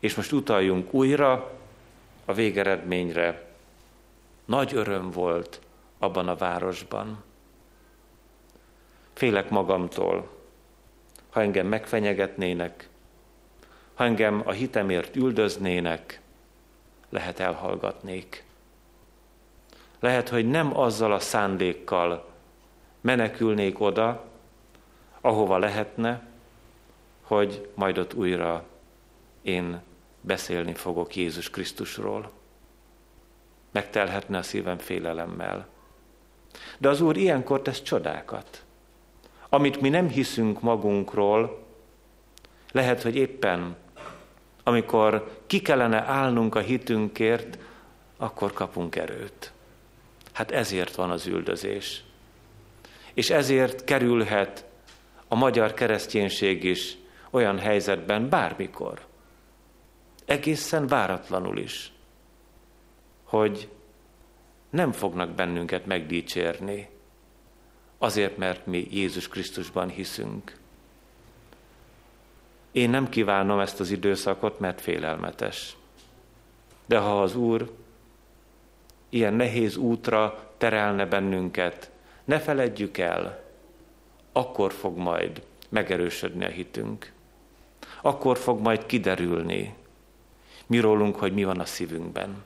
És 0.00 0.14
most 0.14 0.32
utaljunk 0.32 0.92
újra 0.94 1.58
a 2.24 2.32
végeredményre. 2.32 3.44
Nagy 4.44 4.74
öröm 4.74 5.10
volt 5.10 5.60
abban 5.98 6.28
a 6.28 6.36
városban. 6.36 7.24
Félek 9.12 9.50
magamtól, 9.50 10.28
ha 11.30 11.40
engem 11.40 11.66
megfenyegetnének, 11.66 12.88
ha 13.96 14.04
engem 14.04 14.42
a 14.44 14.52
hitemért 14.52 15.16
üldöznének, 15.16 16.20
lehet 17.08 17.40
elhallgatnék. 17.40 18.44
Lehet, 20.00 20.28
hogy 20.28 20.48
nem 20.48 20.78
azzal 20.78 21.12
a 21.12 21.18
szándékkal 21.18 22.28
menekülnék 23.00 23.80
oda, 23.80 24.24
ahova 25.20 25.58
lehetne, 25.58 26.26
hogy 27.22 27.68
majd 27.74 27.98
ott 27.98 28.14
újra 28.14 28.64
én 29.42 29.80
beszélni 30.20 30.74
fogok 30.74 31.16
Jézus 31.16 31.50
Krisztusról. 31.50 32.30
Megtelhetne 33.70 34.38
a 34.38 34.42
szívem 34.42 34.78
félelemmel. 34.78 35.66
De 36.78 36.88
az 36.88 37.00
Úr 37.00 37.16
ilyenkor 37.16 37.62
tesz 37.62 37.82
csodákat. 37.82 38.64
Amit 39.48 39.80
mi 39.80 39.88
nem 39.88 40.08
hiszünk 40.08 40.60
magunkról, 40.60 41.64
lehet, 42.72 43.02
hogy 43.02 43.16
éppen 43.16 43.76
amikor 44.68 45.40
ki 45.46 45.62
kellene 45.62 46.02
állnunk 46.02 46.54
a 46.54 46.60
hitünkért, 46.60 47.58
akkor 48.16 48.52
kapunk 48.52 48.96
erőt. 48.96 49.52
Hát 50.32 50.50
ezért 50.50 50.94
van 50.94 51.10
az 51.10 51.26
üldözés. 51.26 52.04
És 53.14 53.30
ezért 53.30 53.84
kerülhet 53.84 54.64
a 55.28 55.34
magyar 55.34 55.74
kereszténység 55.74 56.64
is 56.64 56.96
olyan 57.30 57.58
helyzetben 57.58 58.28
bármikor, 58.28 59.06
egészen 60.24 60.86
váratlanul 60.86 61.58
is, 61.58 61.92
hogy 63.24 63.68
nem 64.70 64.92
fognak 64.92 65.30
bennünket 65.30 65.86
megdicsérni, 65.86 66.88
azért, 67.98 68.36
mert 68.36 68.66
mi 68.66 68.86
Jézus 68.90 69.28
Krisztusban 69.28 69.88
hiszünk. 69.88 70.56
Én 72.76 72.90
nem 72.90 73.08
kívánom 73.08 73.58
ezt 73.58 73.80
az 73.80 73.90
időszakot, 73.90 74.58
mert 74.58 74.80
félelmetes. 74.80 75.76
De 76.86 76.98
ha 76.98 77.22
az 77.22 77.36
Úr 77.36 77.70
ilyen 79.08 79.34
nehéz 79.34 79.76
útra 79.76 80.50
terelne 80.56 81.06
bennünket, 81.06 81.90
ne 82.24 82.38
feledjük 82.38 82.98
el, 82.98 83.44
akkor 84.32 84.72
fog 84.72 84.96
majd 84.96 85.42
megerősödni 85.68 86.44
a 86.44 86.48
hitünk. 86.48 87.12
Akkor 88.02 88.38
fog 88.38 88.60
majd 88.60 88.86
kiderülni, 88.86 89.74
mi 90.66 90.78
rólunk, 90.78 91.16
hogy 91.16 91.32
mi 91.32 91.44
van 91.44 91.60
a 91.60 91.64
szívünkben. 91.64 92.44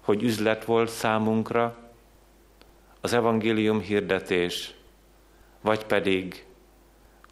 Hogy 0.00 0.22
üzlet 0.22 0.64
volt 0.64 0.90
számunkra 0.90 1.76
az 3.00 3.12
evangélium 3.12 3.80
hirdetés, 3.80 4.74
vagy 5.60 5.84
pedig 5.84 6.44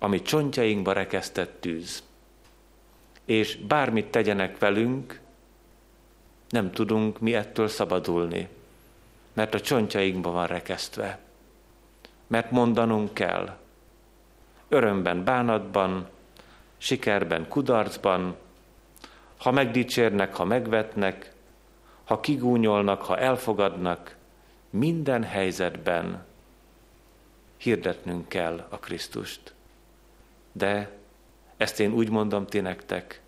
ami 0.02 0.22
csontjainkba 0.22 0.92
rekesztett 0.92 1.60
tűz. 1.60 2.02
És 3.24 3.56
bármit 3.56 4.06
tegyenek 4.06 4.58
velünk, 4.58 5.20
nem 6.48 6.70
tudunk 6.70 7.20
mi 7.20 7.34
ettől 7.34 7.68
szabadulni, 7.68 8.48
mert 9.32 9.54
a 9.54 9.60
csontjainkba 9.60 10.30
van 10.30 10.46
rekesztve. 10.46 11.18
Mert 12.26 12.50
mondanunk 12.50 13.14
kell, 13.14 13.56
örömben, 14.68 15.24
bánatban, 15.24 16.08
sikerben, 16.78 17.48
kudarcban, 17.48 18.36
ha 19.36 19.50
megdicsérnek, 19.50 20.34
ha 20.34 20.44
megvetnek, 20.44 21.32
ha 22.04 22.20
kigúnyolnak, 22.20 23.02
ha 23.02 23.18
elfogadnak, 23.18 24.16
minden 24.70 25.22
helyzetben 25.22 26.24
hirdetnünk 27.56 28.28
kell 28.28 28.66
a 28.68 28.78
Krisztust. 28.78 29.54
De 30.52 30.90
ezt 31.56 31.80
én 31.80 31.92
úgy 31.92 32.10
mondom 32.10 32.46
ti 32.46 32.60
nektek, 32.60 33.20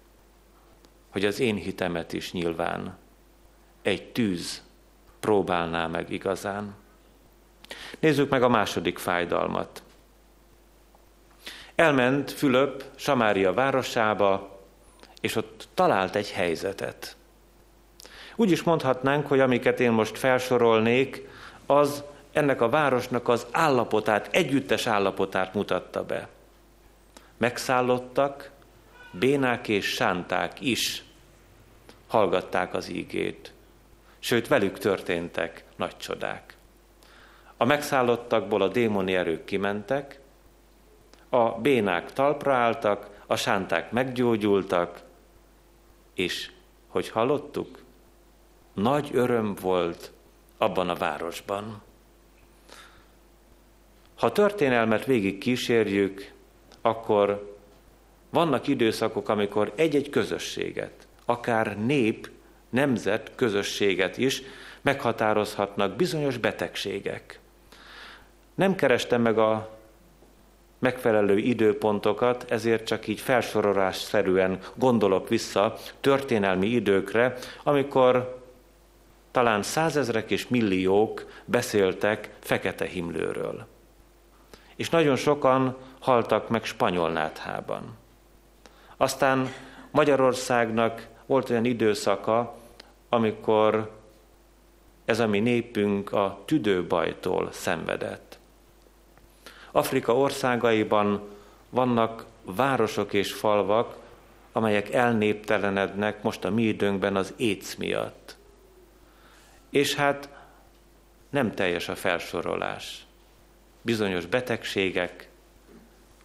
hogy 1.10 1.24
az 1.24 1.40
én 1.40 1.54
hitemet 1.54 2.12
is 2.12 2.32
nyilván 2.32 2.96
egy 3.82 4.12
tűz 4.12 4.62
próbálná 5.20 5.86
meg 5.86 6.10
igazán. 6.10 6.74
Nézzük 8.00 8.30
meg 8.30 8.42
a 8.42 8.48
második 8.48 8.98
fájdalmat. 8.98 9.82
Elment 11.74 12.30
Fülöp 12.30 12.84
Samária 12.94 13.52
városába, 13.52 14.60
és 15.20 15.36
ott 15.36 15.68
talált 15.74 16.14
egy 16.14 16.30
helyzetet. 16.30 17.16
Úgy 18.36 18.50
is 18.50 18.62
mondhatnánk, 18.62 19.26
hogy 19.26 19.40
amiket 19.40 19.80
én 19.80 19.90
most 19.90 20.18
felsorolnék, 20.18 21.28
az 21.66 22.02
ennek 22.32 22.60
a 22.60 22.68
városnak 22.68 23.28
az 23.28 23.46
állapotát, 23.50 24.28
együttes 24.32 24.86
állapotát 24.86 25.54
mutatta 25.54 26.04
be. 26.04 26.28
Megszállottak, 27.36 28.50
bénák 29.12 29.68
és 29.68 29.86
sánták 29.86 30.60
is 30.60 31.04
hallgatták 32.06 32.74
az 32.74 32.88
ígét 32.88 33.54
sőt 34.24 34.48
velük 34.48 34.78
történtek 34.78 35.64
nagy 35.76 35.96
csodák. 35.96 36.56
A 37.56 37.64
megszállottakból 37.64 38.62
a 38.62 38.68
démoni 38.68 39.14
erők 39.14 39.44
kimentek, 39.44 40.20
a 41.28 41.50
bénák 41.50 42.12
talpra 42.12 42.54
álltak, 42.54 43.22
a 43.26 43.36
sánták 43.36 43.90
meggyógyultak, 43.90 45.02
És, 46.14 46.50
hogy 46.88 47.08
hallottuk, 47.08 47.82
nagy 48.72 49.10
öröm 49.12 49.54
volt 49.54 50.12
abban 50.58 50.88
a 50.88 50.94
városban. 50.94 51.82
Ha 54.14 54.32
történelmet 54.32 55.04
végig 55.04 55.38
kísérjük, 55.38 56.32
akkor 56.86 57.56
vannak 58.30 58.66
időszakok, 58.66 59.28
amikor 59.28 59.72
egy-egy 59.74 60.10
közösséget, 60.10 60.92
akár 61.24 61.78
nép, 61.78 62.30
nemzet 62.70 63.32
közösséget 63.34 64.18
is 64.18 64.42
meghatározhatnak 64.82 65.96
bizonyos 65.96 66.36
betegségek. 66.36 67.40
Nem 68.54 68.74
kerestem 68.74 69.22
meg 69.22 69.38
a 69.38 69.78
megfelelő 70.78 71.38
időpontokat, 71.38 72.50
ezért 72.50 72.86
csak 72.86 73.06
így 73.06 73.20
felsorolásszerűen 73.20 74.58
gondolok 74.74 75.28
vissza 75.28 75.76
történelmi 76.00 76.66
időkre, 76.66 77.34
amikor 77.62 78.42
talán 79.30 79.62
százezrek 79.62 80.30
és 80.30 80.48
milliók 80.48 81.26
beszéltek 81.44 82.30
fekete 82.40 82.84
himlőről. 82.84 83.66
És 84.76 84.90
nagyon 84.90 85.16
sokan 85.16 85.76
haltak 86.00 86.48
meg 86.48 86.64
spanyol 86.64 87.10
náthában. 87.10 87.96
Aztán 88.96 89.48
Magyarországnak 89.90 91.08
volt 91.26 91.50
olyan 91.50 91.64
időszaka, 91.64 92.54
amikor 93.08 93.90
ez 95.04 95.20
a 95.20 95.26
mi 95.26 95.40
népünk 95.40 96.12
a 96.12 96.42
tüdőbajtól 96.44 97.48
szenvedett. 97.52 98.38
Afrika 99.72 100.16
országaiban 100.16 101.28
vannak 101.70 102.24
városok 102.42 103.12
és 103.12 103.32
falvak, 103.32 103.96
amelyek 104.52 104.92
elnéptelenednek 104.92 106.22
most 106.22 106.44
a 106.44 106.50
mi 106.50 106.62
időnkben 106.62 107.16
az 107.16 107.34
éc 107.36 107.74
miatt. 107.74 108.36
És 109.70 109.94
hát 109.94 110.28
nem 111.30 111.54
teljes 111.54 111.88
a 111.88 111.94
felsorolás. 111.94 113.03
Bizonyos 113.84 114.26
betegségek 114.26 115.28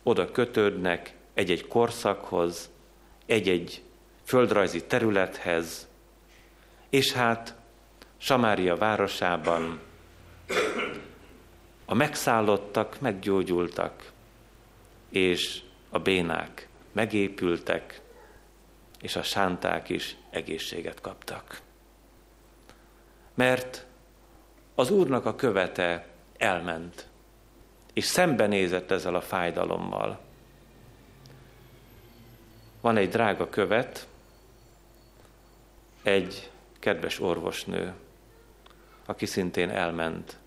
oda 0.03 0.31
kötődnek 0.31 1.13
egy-egy 1.33 1.67
korszakhoz, 1.67 2.69
egy-egy 3.25 3.83
földrajzi 4.23 4.85
területhez, 4.85 5.87
és 6.89 7.11
hát 7.11 7.55
Samária 8.17 8.75
városában 8.75 9.79
a 11.85 11.93
megszállottak 11.93 12.99
meggyógyultak, 12.99 14.11
és 15.09 15.61
a 15.89 15.99
bénák 15.99 16.67
megépültek, 16.91 18.01
és 19.01 19.15
a 19.15 19.23
sánták 19.23 19.89
is 19.89 20.15
egészséget 20.29 21.01
kaptak. 21.01 21.61
Mert 23.33 23.85
az 24.75 24.91
Úrnak 24.91 25.25
a 25.25 25.35
követe 25.35 26.07
elment, 26.37 27.08
és 27.93 28.05
szembenézett 28.05 28.91
ezzel 28.91 29.15
a 29.15 29.21
fájdalommal. 29.21 30.19
Van 32.81 32.97
egy 32.97 33.09
drága 33.09 33.49
követ, 33.49 34.07
egy 36.03 36.51
kedves 36.79 37.19
orvosnő, 37.19 37.93
aki 39.05 39.25
szintén 39.25 39.69
elment 39.69 40.37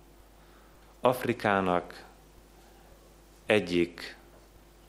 Afrikának 1.00 2.04
egyik 3.46 4.16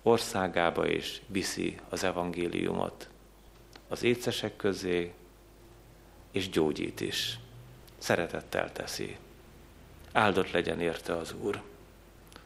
országába 0.01 0.87
és 0.87 1.21
viszi 1.27 1.79
az 1.89 2.03
evangéliumot 2.03 3.09
az 3.87 4.03
écesek 4.03 4.55
közé, 4.55 5.13
és 6.31 6.49
gyógyít 6.49 7.01
is. 7.01 7.39
Szeretettel 7.97 8.71
teszi. 8.71 9.17
Áldott 10.11 10.51
legyen 10.51 10.79
érte 10.79 11.13
az 11.17 11.33
Úr. 11.41 11.61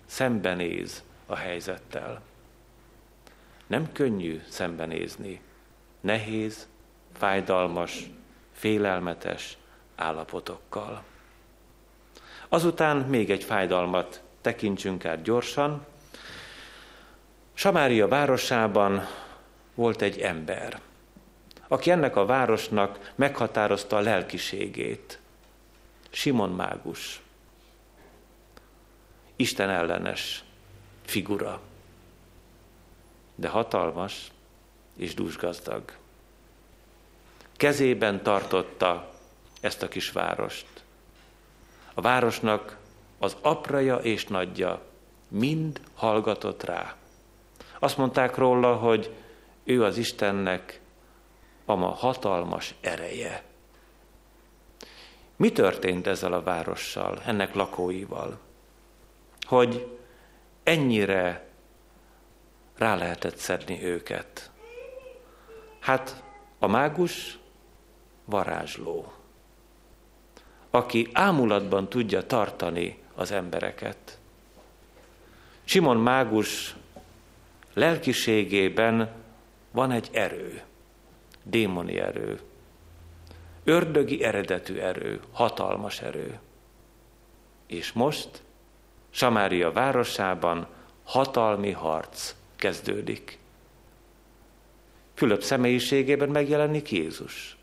Szembenéz 0.07 1.03
a 1.25 1.35
helyzettel. 1.35 2.21
Nem 3.67 3.91
könnyű 3.91 4.41
szembenézni. 4.49 5.41
Nehéz, 6.01 6.67
fájdalmas, 7.13 8.09
félelmetes 8.51 9.57
állapotokkal. 9.95 11.03
Azután 12.47 12.97
még 12.97 13.31
egy 13.31 13.43
fájdalmat 13.43 14.21
tekintsünk 14.41 15.05
át 15.05 15.21
gyorsan. 15.21 15.85
Samária 17.53 18.07
városában 18.07 19.07
volt 19.75 20.01
egy 20.01 20.19
ember, 20.19 20.79
aki 21.67 21.91
ennek 21.91 22.15
a 22.15 22.25
városnak 22.25 23.11
meghatározta 23.15 23.97
a 23.97 24.01
lelkiségét. 24.01 25.19
Simon 26.09 26.49
Mágus. 26.49 27.21
Isten 29.39 29.69
ellenes 29.69 30.43
figura, 31.05 31.59
de 33.35 33.47
hatalmas 33.47 34.31
és 34.95 35.13
dúsgazdag. 35.13 35.83
Kezében 37.55 38.23
tartotta 38.23 39.13
ezt 39.61 39.83
a 39.83 39.87
kis 39.87 40.11
várost. 40.11 40.67
A 41.93 42.01
városnak 42.01 42.77
az 43.19 43.35
apraja 43.41 43.95
és 43.95 44.25
nagyja 44.25 44.81
mind 45.27 45.81
hallgatott 45.95 46.63
rá. 46.63 46.95
Azt 47.79 47.97
mondták 47.97 48.35
róla, 48.35 48.75
hogy 48.75 49.13
ő 49.63 49.83
az 49.83 49.97
Istennek 49.97 50.81
a 51.65 51.75
ma 51.75 51.87
hatalmas 51.87 52.75
ereje. 52.81 53.43
Mi 55.35 55.51
történt 55.51 56.07
ezzel 56.07 56.33
a 56.33 56.43
várossal, 56.43 57.21
ennek 57.25 57.53
lakóival? 57.53 58.46
Hogy 59.47 59.97
ennyire 60.63 61.47
rá 62.77 62.95
lehetett 62.95 63.37
szedni 63.37 63.83
őket. 63.83 64.51
Hát 65.79 66.23
a 66.59 66.67
mágus 66.67 67.39
varázsló 68.25 69.17
aki 70.77 71.07
ámulatban 71.13 71.89
tudja 71.89 72.25
tartani 72.25 72.97
az 73.15 73.31
embereket. 73.31 74.19
Simon 75.63 75.97
Mágus 75.97 76.75
lelkiségében 77.73 79.11
van 79.71 79.91
egy 79.91 80.09
erő, 80.11 80.61
démoni 81.43 81.99
erő, 81.99 82.39
ördögi 83.63 84.23
eredetű 84.23 84.77
erő, 84.77 85.21
hatalmas 85.31 86.01
erő. 86.01 86.39
És 87.67 87.91
most 87.91 88.41
Samária 89.17 89.71
városában 89.71 90.67
hatalmi 91.03 91.71
harc 91.71 92.35
kezdődik. 92.55 93.39
Fülöp 95.13 95.43
személyiségében 95.43 96.29
megjelenik 96.29 96.91
Jézus. 96.91 97.57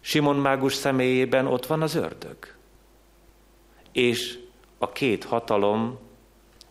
Simon 0.00 0.36
mágus 0.36 0.74
személyében 0.74 1.46
ott 1.46 1.66
van 1.66 1.82
az 1.82 1.94
ördög. 1.94 2.36
És 3.92 4.38
a 4.78 4.92
két 4.92 5.24
hatalom 5.24 5.98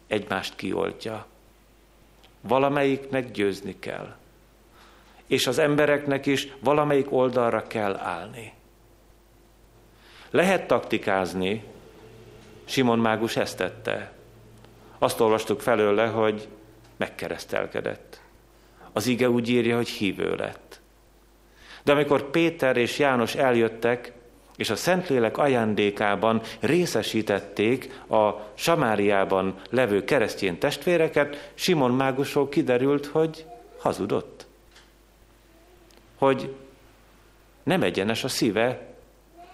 egymást 0.07 0.55
kioltja. 0.55 1.25
Valamelyiknek 2.41 3.31
győzni 3.31 3.79
kell. 3.79 4.15
És 5.27 5.47
az 5.47 5.57
embereknek 5.57 6.25
is 6.25 6.47
valamelyik 6.59 7.11
oldalra 7.11 7.67
kell 7.67 7.95
állni. 7.95 8.53
Lehet 10.29 10.67
taktikázni, 10.67 11.63
Simon 12.67 12.99
mágus 12.99 13.35
ezt 13.35 13.57
tette. 13.57 14.11
Azt 14.99 15.19
olvastuk 15.19 15.61
felőle, 15.61 16.05
hogy 16.05 16.47
megkeresztelkedett. 16.97 18.21
Az 18.93 19.07
ige 19.07 19.29
úgy 19.29 19.49
írja, 19.49 19.75
hogy 19.75 19.89
hívő 19.89 20.35
lett. 20.35 20.79
De 21.83 21.91
amikor 21.91 22.29
Péter 22.29 22.77
és 22.77 22.99
János 22.99 23.35
eljöttek, 23.35 24.11
és 24.55 24.69
a 24.69 24.75
Szentlélek 24.75 25.37
ajándékában 25.37 26.41
részesítették 26.59 28.01
a 28.09 28.31
Samáriában 28.53 29.61
levő 29.69 30.03
keresztény 30.03 30.57
testvéreket, 30.57 31.51
Simon 31.53 31.91
mágusról 31.91 32.49
kiderült, 32.49 33.05
hogy 33.05 33.45
hazudott. 33.77 34.45
Hogy 36.17 36.55
nem 37.63 37.81
egyenes 37.81 38.23
a 38.23 38.27
szíve 38.27 38.95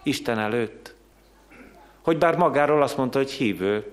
Isten 0.03 0.39
előtt. 0.39 0.92
Hogy 2.03 2.17
bár 2.17 2.37
magáról 2.37 2.81
azt 2.81 2.97
mondta, 2.97 3.17
hogy 3.17 3.31
hívő, 3.31 3.91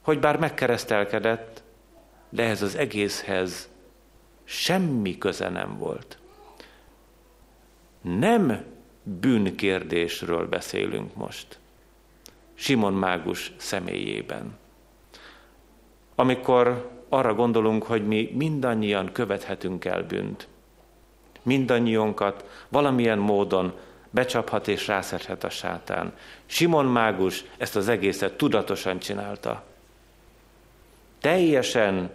hogy 0.00 0.18
bár 0.18 0.38
megkeresztelkedett, 0.38 1.62
de 2.28 2.42
ez 2.42 2.62
az 2.62 2.76
egészhez 2.76 3.68
semmi 4.44 5.18
köze 5.18 5.48
nem 5.48 5.78
volt 5.78 6.20
nem 8.00 8.64
bűnkérdésről 9.02 10.48
beszélünk 10.48 11.14
most. 11.14 11.58
Simon 12.54 12.92
Mágus 12.92 13.52
személyében. 13.56 14.58
Amikor 16.14 16.90
arra 17.08 17.34
gondolunk, 17.34 17.82
hogy 17.82 18.06
mi 18.06 18.32
mindannyian 18.36 19.12
követhetünk 19.12 19.84
el 19.84 20.02
bűnt, 20.02 20.48
mindannyiunkat 21.42 22.64
valamilyen 22.68 23.18
módon 23.18 23.72
becsaphat 24.10 24.68
és 24.68 24.86
rászedhet 24.86 25.44
a 25.44 25.50
sátán. 25.50 26.12
Simon 26.46 26.86
mágus 26.86 27.44
ezt 27.56 27.76
az 27.76 27.88
egészet 27.88 28.36
tudatosan 28.36 28.98
csinálta. 28.98 29.64
Teljesen 31.20 32.10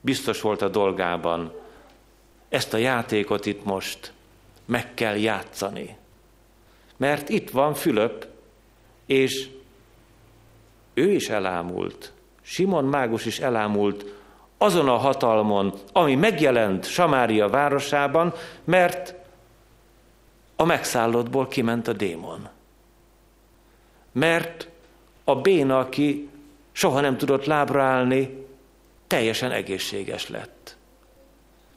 biztos 0.00 0.40
volt 0.40 0.62
a 0.62 0.68
dolgában, 0.68 1.52
ezt 2.48 2.74
a 2.74 2.76
játékot 2.76 3.46
itt 3.46 3.64
most 3.64 4.12
meg 4.64 4.94
kell 4.94 5.16
játszani. 5.16 5.96
Mert 6.96 7.28
itt 7.28 7.50
van 7.50 7.74
Fülöp, 7.74 8.26
és 9.06 9.48
ő 10.94 11.10
is 11.10 11.28
elámult. 11.28 12.12
Simon 12.42 12.84
mágus 12.84 13.26
is 13.26 13.38
elámult 13.38 14.04
azon 14.58 14.88
a 14.88 14.96
hatalmon, 14.96 15.74
ami 15.92 16.14
megjelent 16.14 16.84
Samária 16.86 17.48
városában, 17.48 18.32
mert 18.64 19.14
a 20.56 20.64
megszállottból 20.64 21.48
kiment 21.48 21.88
a 21.88 21.92
démon. 21.92 22.48
Mert 24.12 24.68
a 25.24 25.34
béna, 25.36 25.78
aki 25.78 26.28
soha 26.72 27.00
nem 27.00 27.16
tudott 27.16 27.44
lábra 27.44 27.82
állni, 27.82 28.46
teljesen 29.06 29.50
egészséges 29.50 30.28
lett. 30.28 30.76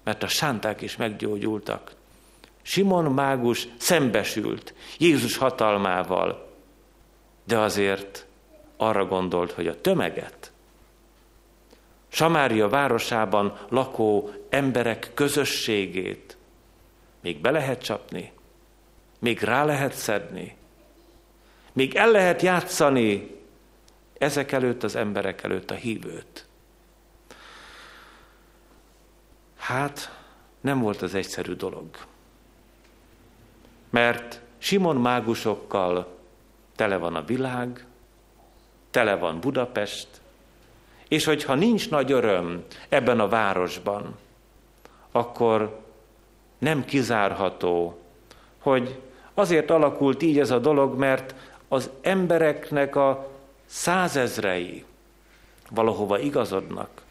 Mert 0.03 0.23
a 0.23 0.27
sánták 0.27 0.81
is 0.81 0.95
meggyógyultak. 0.95 1.95
Simon 2.61 3.05
mágus 3.05 3.67
szembesült 3.77 4.73
Jézus 4.97 5.37
hatalmával, 5.37 6.51
de 7.43 7.57
azért 7.57 8.25
arra 8.77 9.05
gondolt, 9.05 9.51
hogy 9.51 9.67
a 9.67 9.81
tömeget, 9.81 10.51
Samária 12.07 12.69
városában 12.69 13.57
lakó 13.69 14.29
emberek 14.49 15.11
közösségét 15.13 16.37
még 17.21 17.41
be 17.41 17.51
lehet 17.51 17.81
csapni, 17.81 18.31
még 19.19 19.41
rá 19.41 19.63
lehet 19.65 19.93
szedni, 19.93 20.55
még 21.73 21.95
el 21.95 22.11
lehet 22.11 22.41
játszani 22.41 23.35
ezek 24.17 24.51
előtt 24.51 24.83
az 24.83 24.95
emberek 24.95 25.43
előtt 25.43 25.71
a 25.71 25.75
hívőt. 25.75 26.45
Hát 29.57 30.17
nem 30.61 30.79
volt 30.79 31.01
az 31.01 31.13
egyszerű 31.13 31.53
dolog. 31.53 31.85
Mert 33.89 34.41
Simon 34.57 34.95
mágusokkal 34.95 36.17
tele 36.75 36.97
van 36.97 37.15
a 37.15 37.23
világ, 37.23 37.85
tele 38.89 39.15
van 39.15 39.39
Budapest, 39.39 40.07
és 41.07 41.25
hogyha 41.25 41.55
nincs 41.55 41.89
nagy 41.89 42.11
öröm 42.11 42.63
ebben 42.89 43.19
a 43.19 43.27
városban, 43.27 44.17
akkor 45.11 45.79
nem 46.57 46.85
kizárható, 46.85 48.01
hogy 48.57 49.01
azért 49.37 49.69
alakult 49.69 50.21
így 50.21 50.39
ez 50.39 50.51
a 50.51 50.59
dolog, 50.59 50.97
mert 50.97 51.35
az 51.67 51.89
embereknek 52.01 52.95
a 52.95 53.29
százezrei 53.65 54.85
valahova 55.69 56.19
igazodnak, 56.19 57.01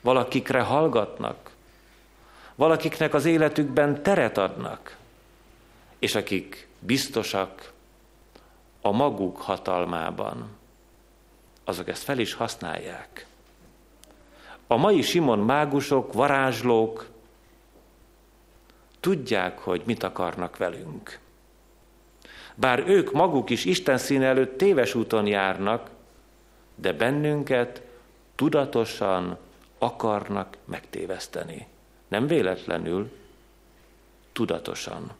valakikre 0.00 0.60
hallgatnak, 0.60 1.50
valakiknek 2.54 3.14
az 3.14 3.24
életükben 3.24 4.02
teret 4.02 4.38
adnak, 4.38 4.96
és 5.98 6.14
akik 6.14 6.68
biztosak 6.78 7.72
a 8.80 8.90
maguk 8.90 9.40
hatalmában, 9.40 10.48
azok 11.64 11.88
ezt 11.88 12.02
fel 12.02 12.18
is 12.18 12.34
használják. 12.34 13.26
A 14.66 14.76
mai 14.76 15.02
Simon 15.02 15.38
mágusok, 15.38 16.12
varázslók 16.12 17.06
tudják, 19.00 19.58
hogy 19.58 19.82
mit 19.84 20.02
akarnak 20.02 20.56
velünk. 20.56 21.18
Bár 22.54 22.84
ők 22.86 23.12
maguk 23.12 23.50
is 23.50 23.64
Isten 23.64 23.98
színe 23.98 24.26
előtt 24.26 24.58
téves 24.58 24.94
úton 24.94 25.26
járnak, 25.26 25.90
de 26.74 26.92
bennünket 26.92 27.82
tudatosan 28.34 29.38
akarnak 29.78 30.56
megtéveszteni. 30.64 31.66
Nem 32.08 32.26
véletlenül, 32.26 33.10
tudatosan. 34.32 35.12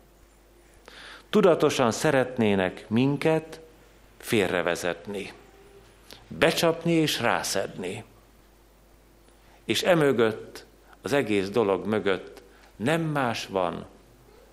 Tudatosan 1.31 1.93
szeretnének 1.93 2.89
minket 2.89 3.61
félrevezetni, 4.17 5.33
becsapni 6.29 6.93
és 6.93 7.21
rászedni. 7.21 8.05
És 9.65 9.83
emögött, 9.83 10.65
az 11.03 11.13
egész 11.13 11.49
dolog 11.49 11.87
mögött 11.87 12.36
nem 12.77 13.01
más 13.01 13.47
van, 13.47 13.87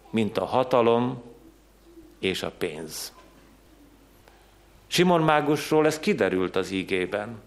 mint 0.10 0.38
a 0.38 0.46
hatalom 0.46 1.22
és 2.20 2.44
a 2.44 2.52
pénz. 2.52 3.14
Simon 4.88 5.22
Mágusról 5.22 5.86
ez 5.86 6.00
kiderült 6.00 6.56
az 6.56 6.72
ígében. 6.72 7.42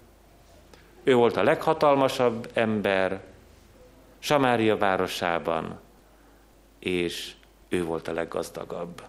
Ő 1.02 1.14
volt 1.14 1.36
a 1.36 1.42
leghatalmasabb 1.42 2.50
ember 2.52 3.24
Samária 4.18 4.76
városában, 4.76 5.80
és 6.78 7.34
ő 7.68 7.84
volt 7.84 8.08
a 8.08 8.12
leggazdagabb. 8.12 9.02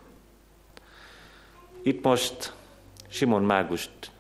Itt 1.82 2.04
most 2.04 2.54
Simon 3.08 3.44
Mágust, 3.44 4.12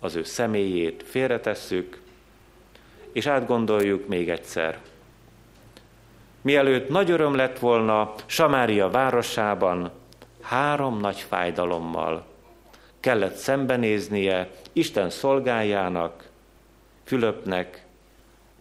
az 0.00 0.14
ő 0.14 0.22
személyét 0.22 1.02
félretesszük, 1.02 2.00
és 3.12 3.26
átgondoljuk 3.26 4.08
még 4.08 4.30
egyszer. 4.30 4.80
Mielőtt 6.44 6.88
nagy 6.88 7.10
öröm 7.10 7.34
lett 7.34 7.58
volna 7.58 8.14
Samária 8.26 8.90
városában, 8.90 9.90
három 10.40 11.00
nagy 11.00 11.20
fájdalommal 11.20 12.24
kellett 13.00 13.34
szembenéznie 13.34 14.50
Isten 14.72 15.10
szolgájának, 15.10 16.28
Fülöpnek, 17.04 17.86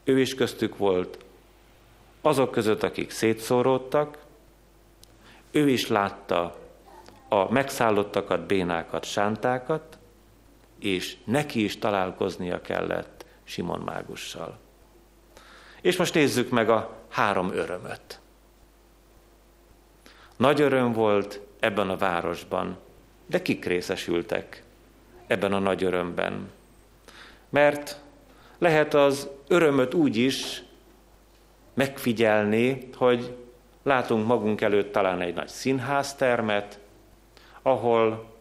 ő 0.03 0.19
is 0.19 0.35
köztük 0.35 0.77
volt, 0.77 1.17
azok 2.21 2.51
között, 2.51 2.83
akik 2.83 3.11
szétszóródtak, 3.11 4.17
ő 5.51 5.69
is 5.69 5.87
látta 5.87 6.55
a 7.29 7.51
megszállottakat, 7.51 8.45
bénákat, 8.45 9.05
sántákat, 9.05 9.97
és 10.79 11.17
neki 11.25 11.63
is 11.63 11.79
találkoznia 11.79 12.61
kellett 12.61 13.25
Simon 13.43 13.79
Mágussal. 13.79 14.59
És 15.83 15.97
most 15.97 16.13
nézzük 16.13 16.49
meg 16.49 16.69
a 16.69 16.95
három 17.09 17.51
örömöt. 17.51 18.19
Nagy 20.37 20.61
öröm 20.61 20.93
volt 20.93 21.39
ebben 21.59 21.89
a 21.89 21.97
városban, 21.97 22.77
de 23.25 23.41
kik 23.41 23.65
részesültek 23.65 24.63
ebben 25.27 25.53
a 25.53 25.59
nagy 25.59 25.83
örömben? 25.83 26.51
Mert 27.49 27.99
lehet 28.57 28.93
az 28.93 29.27
örömöt 29.47 29.93
úgy 29.93 30.17
is 30.17 30.63
megfigyelni, 31.73 32.89
hogy 32.95 33.35
látunk 33.83 34.27
magunk 34.27 34.61
előtt 34.61 34.91
talán 34.91 35.21
egy 35.21 35.33
nagy 35.33 35.47
színháztermet, 35.47 36.79
ahol 37.61 38.31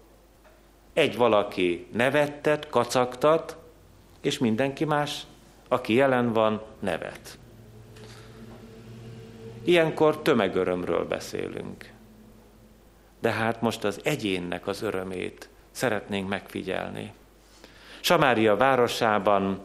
egy 0.92 1.16
valaki 1.16 1.86
nevettet, 1.92 2.68
kacagtat, 2.68 3.56
és 4.20 4.38
mindenki 4.38 4.84
más, 4.84 5.22
aki 5.72 5.94
jelen 5.94 6.32
van, 6.32 6.62
nevet. 6.78 7.38
Ilyenkor 9.64 10.22
tömegörömről 10.22 11.04
beszélünk. 11.04 11.90
De 13.20 13.30
hát 13.30 13.60
most 13.60 13.84
az 13.84 14.00
egyénnek 14.04 14.66
az 14.66 14.82
örömét 14.82 15.48
szeretnénk 15.70 16.28
megfigyelni. 16.28 17.12
Samária 18.00 18.56
városában 18.56 19.60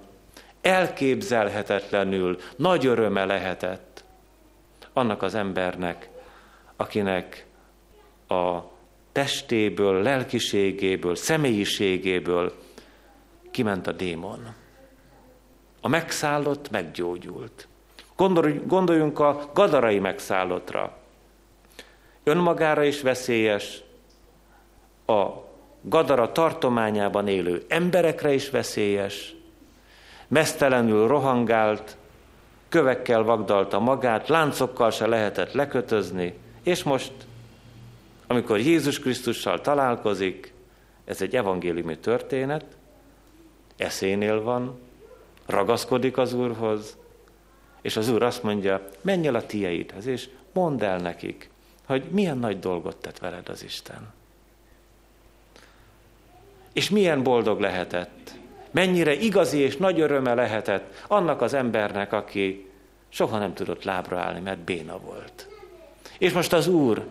elképzelhetetlenül 0.62 2.38
nagy 2.56 2.86
öröme 2.86 3.26
lehetett 3.26 4.04
annak 4.94 5.22
az 5.22 5.36
embernek, 5.36 6.10
akinek 6.76 7.46
a 8.28 8.60
testéből, 9.12 10.02
lelkiségéből, 10.02 11.16
személyiségéből 11.16 12.54
kiment 13.52 13.88
a 13.88 13.92
démon. 13.92 14.66
A 15.88 15.90
megszállott 15.90 16.70
meggyógyult. 16.70 17.68
Gondoljunk 18.66 19.20
a 19.20 19.50
gadarai 19.54 20.00
megszállottra. 20.00 20.98
Önmagára 22.24 22.84
is 22.84 23.02
veszélyes, 23.02 23.82
a 25.06 25.26
Gadara 25.82 26.32
tartományában 26.32 27.28
élő 27.28 27.66
emberekre 27.68 28.34
is 28.34 28.50
veszélyes, 28.50 29.36
mesztelenül 30.28 31.08
rohangált, 31.08 31.98
kövekkel 32.70 33.24
vagdalta 33.24 33.80
magát, 33.80 34.28
láncokkal 34.28 34.92
se 34.92 35.08
lehetett 35.08 35.52
lekötözni, 35.52 36.34
és 36.64 36.84
most 36.84 37.12
amikor 38.28 38.60
Jézus 38.60 39.00
Krisztussal 39.00 39.62
találkozik, 39.62 40.54
ez 41.06 41.22
egy 41.22 41.36
evangéliumi 41.36 41.98
történet, 41.98 42.66
eszénél 43.78 44.42
van, 44.42 44.86
ragaszkodik 45.48 46.18
az 46.18 46.34
Úrhoz, 46.34 46.98
és 47.82 47.98
az 47.98 48.10
Úr 48.10 48.24
azt 48.24 48.44
mondja, 48.44 48.90
menj 49.02 49.28
el 49.28 49.36
a 49.36 49.46
tieidhez, 49.46 50.06
és 50.06 50.30
mondd 50.54 50.84
el 50.84 50.98
nekik, 50.98 51.50
hogy 51.86 52.04
milyen 52.10 52.38
nagy 52.38 52.60
dolgot 52.60 52.96
tett 52.96 53.18
veled 53.18 53.50
az 53.50 53.64
Isten. 53.64 54.14
És 56.74 56.90
milyen 56.90 57.24
boldog 57.24 57.60
lehetett, 57.60 58.36
mennyire 58.72 59.14
igazi 59.14 59.58
és 59.58 59.78
nagy 59.78 60.00
öröme 60.00 60.34
lehetett 60.34 61.04
annak 61.08 61.42
az 61.42 61.54
embernek, 61.54 62.14
aki 62.14 62.70
soha 63.10 63.38
nem 63.38 63.54
tudott 63.54 63.84
lábra 63.84 64.20
állni, 64.20 64.40
mert 64.40 64.60
béna 64.60 65.00
volt. 65.00 65.48
És 66.18 66.34
most 66.34 66.54
az 66.54 66.68
Úr 66.68 67.06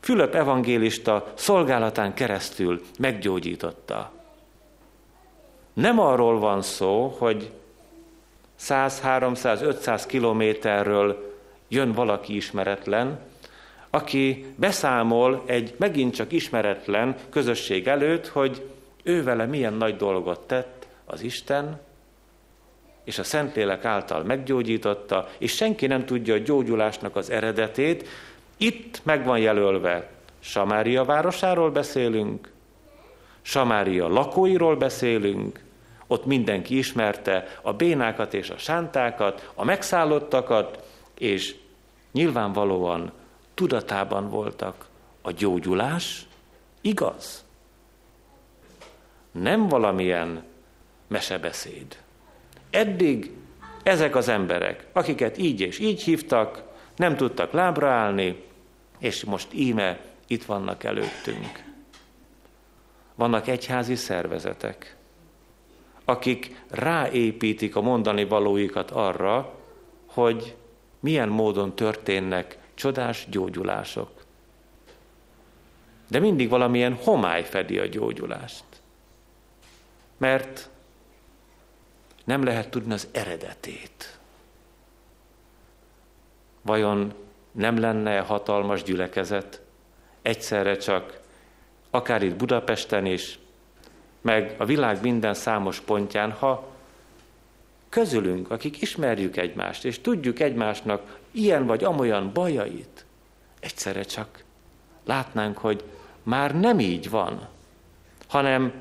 Fülöp 0.00 0.34
evangélista 0.34 1.32
szolgálatán 1.34 2.14
keresztül 2.14 2.82
meggyógyította. 2.98 4.12
Nem 5.72 6.00
arról 6.00 6.38
van 6.38 6.62
szó, 6.62 7.14
hogy 7.18 7.50
100, 8.54 9.00
300, 9.00 9.62
500 9.62 10.06
kilométerről 10.06 11.36
jön 11.68 11.92
valaki 11.92 12.36
ismeretlen, 12.36 13.18
aki 13.90 14.46
beszámol 14.56 15.42
egy 15.46 15.74
megint 15.76 16.14
csak 16.14 16.32
ismeretlen 16.32 17.16
közösség 17.30 17.86
előtt, 17.86 18.28
hogy 18.28 18.66
ő 19.02 19.22
vele 19.22 19.46
milyen 19.46 19.74
nagy 19.74 19.96
dolgot 19.96 20.40
tett 20.40 20.86
az 21.04 21.22
Isten, 21.22 21.80
és 23.04 23.18
a 23.18 23.22
Szentlélek 23.22 23.84
által 23.84 24.22
meggyógyította, 24.22 25.28
és 25.38 25.54
senki 25.54 25.86
nem 25.86 26.04
tudja 26.04 26.34
a 26.34 26.38
gyógyulásnak 26.38 27.16
az 27.16 27.30
eredetét. 27.30 28.08
Itt 28.56 29.00
meg 29.02 29.24
van 29.24 29.38
jelölve, 29.38 30.10
Samária 30.40 31.04
városáról 31.04 31.70
beszélünk, 31.70 32.50
Samária 33.42 34.08
lakóiról 34.08 34.76
beszélünk, 34.76 35.64
ott 36.06 36.24
mindenki 36.24 36.78
ismerte 36.78 37.46
a 37.62 37.72
bénákat 37.72 38.34
és 38.34 38.50
a 38.50 38.58
sántákat, 38.58 39.50
a 39.54 39.64
megszállottakat, 39.64 40.84
és 41.18 41.56
nyilvánvalóan 42.12 43.12
tudatában 43.54 44.28
voltak 44.28 44.88
a 45.22 45.30
gyógyulás, 45.30 46.26
igaz? 46.80 47.44
Nem 49.32 49.68
valamilyen 49.68 50.42
mesebeszéd. 51.06 51.96
Eddig 52.70 53.30
ezek 53.82 54.16
az 54.16 54.28
emberek, 54.28 54.86
akiket 54.92 55.38
így 55.38 55.60
és 55.60 55.78
így 55.78 56.02
hívtak, 56.02 56.62
nem 56.96 57.16
tudtak 57.16 57.52
lábra 57.52 57.88
állni, 57.88 58.42
és 58.98 59.24
most 59.24 59.52
íme 59.52 60.00
itt 60.26 60.44
vannak 60.44 60.84
előttünk. 60.84 61.69
Vannak 63.20 63.48
egyházi 63.48 63.94
szervezetek, 63.94 64.96
akik 66.04 66.62
ráépítik 66.70 67.76
a 67.76 67.80
mondani 67.80 68.24
valóikat 68.24 68.90
arra, 68.90 69.54
hogy 70.06 70.56
milyen 71.00 71.28
módon 71.28 71.74
történnek 71.74 72.58
csodás 72.74 73.26
gyógyulások. 73.30 74.10
De 76.08 76.18
mindig 76.18 76.48
valamilyen 76.48 76.94
homály 76.94 77.44
fedi 77.44 77.78
a 77.78 77.86
gyógyulást. 77.86 78.64
Mert 80.16 80.70
nem 82.24 82.42
lehet 82.42 82.70
tudni 82.70 82.92
az 82.92 83.08
eredetét. 83.12 84.18
Vajon 86.62 87.14
nem 87.52 87.78
lenne 87.78 88.20
hatalmas 88.20 88.82
gyülekezet, 88.82 89.60
egyszerre 90.22 90.76
csak 90.76 91.20
akár 91.90 92.22
itt 92.22 92.36
Budapesten 92.36 93.06
is, 93.06 93.38
meg 94.20 94.54
a 94.58 94.64
világ 94.64 95.02
minden 95.02 95.34
számos 95.34 95.80
pontján, 95.80 96.32
ha 96.32 96.68
közülünk, 97.88 98.50
akik 98.50 98.82
ismerjük 98.82 99.36
egymást, 99.36 99.84
és 99.84 100.00
tudjuk 100.00 100.40
egymásnak 100.40 101.18
ilyen 101.30 101.66
vagy 101.66 101.84
amolyan 101.84 102.32
bajait, 102.32 103.04
egyszerre 103.60 104.02
csak 104.02 104.44
látnánk, 105.04 105.58
hogy 105.58 105.84
már 106.22 106.60
nem 106.60 106.80
így 106.80 107.10
van, 107.10 107.48
hanem 108.26 108.72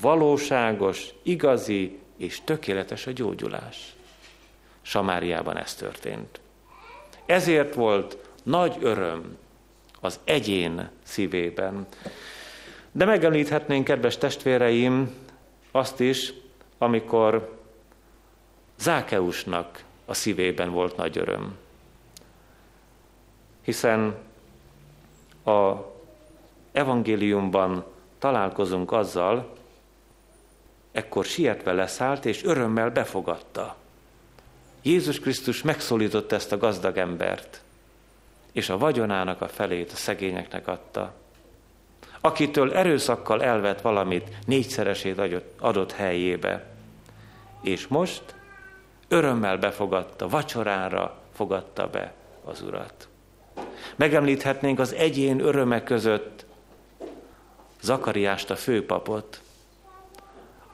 valóságos, 0.00 1.08
igazi 1.22 1.98
és 2.16 2.40
tökéletes 2.44 3.06
a 3.06 3.10
gyógyulás. 3.10 3.94
Samáriában 4.82 5.56
ez 5.56 5.74
történt. 5.74 6.40
Ezért 7.26 7.74
volt 7.74 8.16
nagy 8.42 8.76
öröm 8.80 9.36
az 10.00 10.20
egyén 10.24 10.90
szívében. 11.02 11.86
De 12.92 13.04
megemlíthetnénk, 13.04 13.84
kedves 13.84 14.18
testvéreim, 14.18 15.14
azt 15.70 16.00
is, 16.00 16.32
amikor 16.78 17.58
Zákeusnak 18.78 19.84
a 20.04 20.14
szívében 20.14 20.70
volt 20.70 20.96
nagy 20.96 21.18
öröm. 21.18 21.56
Hiszen 23.62 24.14
a 25.44 25.72
evangéliumban 26.72 27.84
találkozunk 28.18 28.92
azzal, 28.92 29.56
ekkor 30.92 31.24
sietve 31.24 31.72
leszállt, 31.72 32.24
és 32.24 32.44
örömmel 32.44 32.90
befogadta. 32.90 33.76
Jézus 34.82 35.20
Krisztus 35.20 35.62
megszólított 35.62 36.32
ezt 36.32 36.52
a 36.52 36.58
gazdag 36.58 36.96
embert, 36.96 37.62
és 38.52 38.68
a 38.68 38.78
vagyonának 38.78 39.40
a 39.40 39.48
felét 39.48 39.92
a 39.92 39.96
szegényeknek 39.96 40.68
adta. 40.68 41.14
Akitől 42.20 42.72
erőszakkal 42.72 43.42
elvett 43.42 43.80
valamit, 43.80 44.28
négyszeresét 44.46 45.42
adott, 45.58 45.92
helyébe. 45.92 46.66
És 47.62 47.86
most 47.86 48.22
örömmel 49.08 49.56
befogadta, 49.56 50.28
vacsorára 50.28 51.18
fogadta 51.34 51.88
be 51.88 52.12
az 52.44 52.62
Urat. 52.62 53.08
Megemlíthetnénk 53.96 54.78
az 54.78 54.94
egyén 54.94 55.40
öröme 55.40 55.82
között 55.82 56.44
Zakariást, 57.80 58.50
a 58.50 58.56
főpapot, 58.56 59.40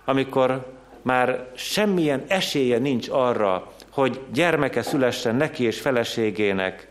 amikor 0.04 0.74
már 1.02 1.50
semmilyen 1.54 2.24
esélye 2.28 2.78
nincs 2.78 3.08
arra, 3.08 3.72
hogy 3.90 4.20
gyermeke 4.32 4.82
szülessen 4.82 5.34
neki 5.34 5.64
és 5.64 5.80
feleségének, 5.80 6.88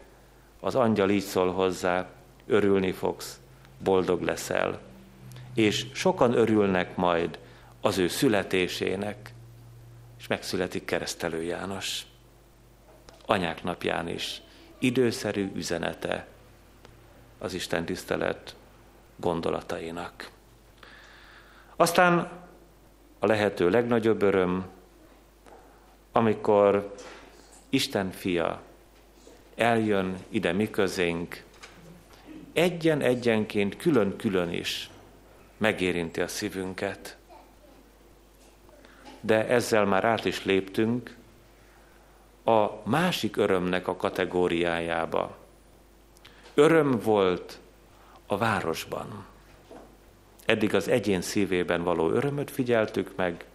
az 0.59 0.75
angyal 0.75 1.09
így 1.09 1.23
szól 1.23 1.51
hozzá, 1.51 2.09
örülni 2.47 2.91
fogsz, 2.91 3.39
boldog 3.86 4.21
leszel. 4.21 4.80
És 5.54 5.86
sokan 5.93 6.34
örülnek 6.34 6.95
majd 6.95 7.39
az 7.82 7.98
ő 7.98 8.08
születésének, 8.08 9.34
és 10.19 10.28
megszületik 10.28 10.86
keresztelő 10.86 11.43
János. 11.43 12.06
Anyák 13.26 13.63
napján 13.63 14.08
is 14.08 14.41
időszerű 14.80 15.52
üzenete 15.56 16.28
az 17.38 17.54
Isten 17.54 17.86
tisztelet 17.86 18.56
gondolatainak. 19.15 20.30
Aztán 21.76 22.32
a 23.19 23.26
lehető 23.26 23.69
legnagyobb 23.69 24.21
öröm, 24.21 24.65
amikor 26.12 26.95
Isten 27.69 28.12
fia 28.12 28.62
eljön 29.56 30.17
ide 30.30 30.54
mi 30.54 30.69
közénk, 30.69 31.43
egyen-egyenként, 32.55 33.77
külön-külön 33.77 34.51
is 34.51 34.89
megérinti 35.57 36.21
a 36.21 36.27
szívünket. 36.27 37.17
De 39.19 39.47
ezzel 39.47 39.85
már 39.85 40.03
át 40.03 40.25
is 40.25 40.43
léptünk 40.43 41.15
a 42.43 42.69
másik 42.83 43.37
örömnek 43.37 43.87
a 43.87 43.95
kategóriájába. 43.95 45.37
Öröm 46.53 46.99
volt 46.99 47.59
a 48.25 48.37
városban. 48.37 49.25
Eddig 50.45 50.75
az 50.75 50.87
egyén 50.87 51.21
szívében 51.21 51.83
való 51.83 52.09
örömöt 52.09 52.51
figyeltük 52.51 53.15
meg. 53.15 53.45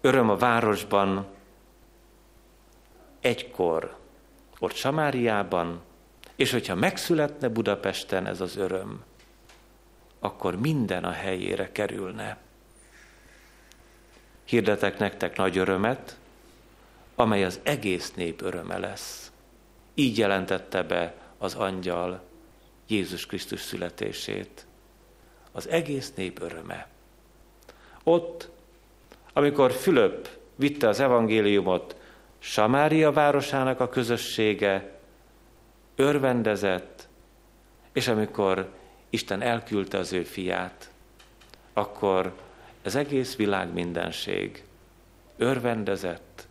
Öröm 0.00 0.30
a 0.30 0.36
városban, 0.36 1.26
egykor, 3.20 3.96
ott 4.58 4.74
Samáriában, 4.74 5.80
és 6.36 6.50
hogyha 6.50 6.74
megszületne 6.74 7.48
Budapesten 7.48 8.26
ez 8.26 8.40
az 8.40 8.56
öröm, 8.56 9.02
akkor 10.20 10.56
minden 10.56 11.04
a 11.04 11.10
helyére 11.10 11.72
kerülne. 11.72 12.36
Hirdetek 14.44 14.98
nektek 14.98 15.36
nagy 15.36 15.58
örömet, 15.58 16.16
amely 17.14 17.44
az 17.44 17.60
egész 17.62 18.12
nép 18.14 18.42
öröme 18.42 18.78
lesz. 18.78 19.32
Így 19.94 20.18
jelentette 20.18 20.82
be 20.82 21.14
az 21.38 21.54
angyal 21.54 22.22
Jézus 22.86 23.26
Krisztus 23.26 23.60
születését 23.60 24.66
az 25.52 25.68
egész 25.68 26.12
nép 26.14 26.42
öröme. 26.42 26.86
Ott, 28.02 28.48
amikor 29.32 29.72
Fülöp 29.72 30.28
vitte 30.54 30.88
az 30.88 31.00
evangéliumot, 31.00 31.96
Samária 32.38 33.12
városának 33.12 33.80
a 33.80 33.88
közössége 33.88 35.00
örvendezett, 35.96 37.08
és 37.92 38.08
amikor 38.08 38.70
Isten 39.10 39.42
elküldte 39.42 39.98
az 39.98 40.12
ő 40.12 40.22
fiát, 40.22 40.90
akkor 41.72 42.32
az 42.84 42.94
egész 42.94 43.36
világ 43.36 43.72
mindenség 43.72 44.64
örvendezett 45.36 46.46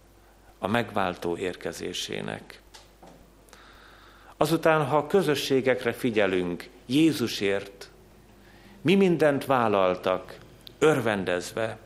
a 0.60 0.68
megváltó 0.68 1.38
érkezésének. 1.38 2.62
Azután, 4.38 4.86
ha 4.86 4.98
a 4.98 5.08
közösségekre 5.08 5.92
figyelünk, 5.92 6.70
Jézusért, 6.86 7.90
mi 8.82 8.96
mindent 8.96 9.46
vállaltak, 9.46 10.38
örvendezve. 10.80 11.78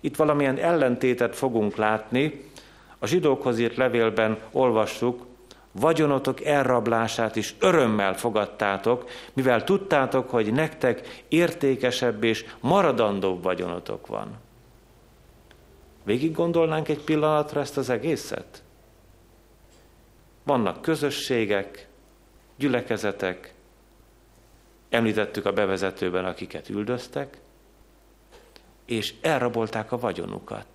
Itt 0.00 0.16
valamilyen 0.16 0.58
ellentétet 0.58 1.36
fogunk 1.36 1.76
látni. 1.76 2.44
A 2.98 3.06
zsidókhoz 3.06 3.58
írt 3.58 3.76
levélben 3.76 4.38
olvassuk, 4.50 5.26
vagyonotok 5.72 6.44
elrablását 6.44 7.36
is 7.36 7.54
örömmel 7.58 8.16
fogadtátok, 8.16 9.10
mivel 9.32 9.64
tudtátok, 9.64 10.30
hogy 10.30 10.52
nektek 10.52 11.24
értékesebb 11.28 12.24
és 12.24 12.44
maradandóbb 12.60 13.42
vagyonotok 13.42 14.06
van. 14.06 14.38
Végig 16.04 16.32
gondolnánk 16.32 16.88
egy 16.88 17.04
pillanatra 17.04 17.60
ezt 17.60 17.76
az 17.76 17.88
egészet? 17.90 18.62
Vannak 20.42 20.82
közösségek, 20.82 21.88
gyülekezetek, 22.56 23.54
említettük 24.88 25.46
a 25.46 25.52
bevezetőben, 25.52 26.24
akiket 26.24 26.68
üldöztek, 26.68 27.38
és 28.84 29.14
elrabolták 29.20 29.92
a 29.92 29.98
vagyonukat. 29.98 30.66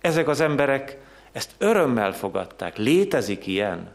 Ezek 0.00 0.28
az 0.28 0.40
emberek 0.40 0.98
ezt 1.36 1.54
örömmel 1.58 2.12
fogadták. 2.12 2.76
Létezik 2.76 3.46
ilyen. 3.46 3.88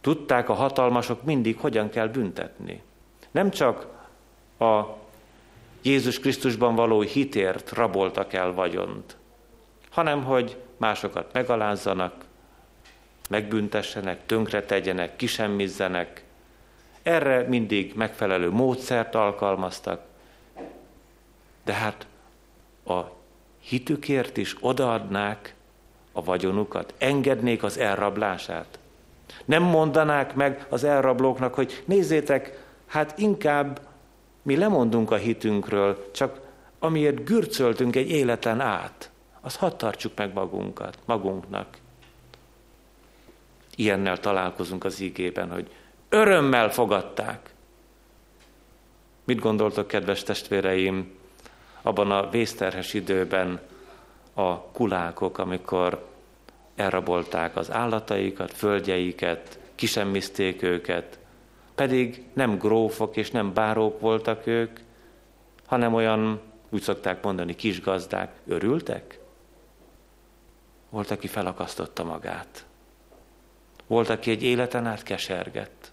Tudták 0.00 0.48
a 0.48 0.52
hatalmasok 0.52 1.22
mindig, 1.22 1.58
hogyan 1.58 1.88
kell 1.90 2.08
büntetni. 2.08 2.82
Nem 3.30 3.50
csak 3.50 3.86
a 4.58 4.82
Jézus 5.82 6.18
Krisztusban 6.20 6.74
való 6.74 7.00
hitért 7.00 7.72
raboltak 7.72 8.32
el 8.32 8.52
vagyont, 8.52 9.16
hanem 9.90 10.24
hogy 10.24 10.56
másokat 10.76 11.32
megalázzanak, 11.32 12.24
megbüntessenek, 13.30 14.26
tönkre 14.26 14.62
tegyenek, 14.62 15.16
kisemmizzenek. 15.16 16.24
Erre 17.02 17.48
mindig 17.48 17.92
megfelelő 17.94 18.50
módszert 18.50 19.14
alkalmaztak. 19.14 20.04
De 21.64 21.72
hát 21.72 22.06
a 22.86 23.22
hitükért 23.64 24.36
is 24.36 24.56
odaadnák 24.60 25.54
a 26.12 26.24
vagyonukat, 26.24 26.94
engednék 26.98 27.62
az 27.62 27.78
elrablását. 27.78 28.78
Nem 29.44 29.62
mondanák 29.62 30.34
meg 30.34 30.66
az 30.68 30.84
elrablóknak, 30.84 31.54
hogy 31.54 31.82
nézzétek, 31.84 32.64
hát 32.86 33.18
inkább 33.18 33.80
mi 34.42 34.56
lemondunk 34.56 35.10
a 35.10 35.16
hitünkről, 35.16 36.10
csak 36.12 36.40
amiért 36.78 37.24
gürcöltünk 37.24 37.96
egy 37.96 38.10
életen 38.10 38.60
át, 38.60 39.10
az 39.40 39.56
hadd 39.56 39.76
tartsuk 39.76 40.12
meg 40.16 40.32
magunkat, 40.32 40.98
magunknak. 41.04 41.76
Ilyennel 43.76 44.20
találkozunk 44.20 44.84
az 44.84 45.00
ígében, 45.00 45.50
hogy 45.50 45.70
örömmel 46.08 46.70
fogadták. 46.70 47.54
Mit 49.24 49.38
gondoltok, 49.38 49.86
kedves 49.86 50.22
testvéreim, 50.22 51.12
abban 51.84 52.10
a 52.10 52.30
vészterhes 52.30 52.94
időben 52.94 53.60
a 54.34 54.60
kulákok, 54.60 55.38
amikor 55.38 56.06
elrabolták 56.74 57.56
az 57.56 57.70
állataikat, 57.70 58.52
földjeiket, 58.52 59.58
kisemmizték 59.74 60.62
őket, 60.62 61.18
pedig 61.74 62.24
nem 62.32 62.58
grófok 62.58 63.16
és 63.16 63.30
nem 63.30 63.52
bárók 63.52 64.00
voltak 64.00 64.46
ők, 64.46 64.78
hanem 65.66 65.94
olyan, 65.94 66.40
úgy 66.70 66.82
szokták 66.82 67.22
mondani, 67.22 67.54
kisgazdák. 67.54 68.32
Örültek? 68.46 69.18
Volt, 70.90 71.10
aki 71.10 71.26
felakasztotta 71.26 72.04
magát. 72.04 72.66
Volt, 73.86 74.08
aki 74.08 74.30
egy 74.30 74.42
életen 74.42 74.86
át 74.86 75.02
kesergett. 75.02 75.92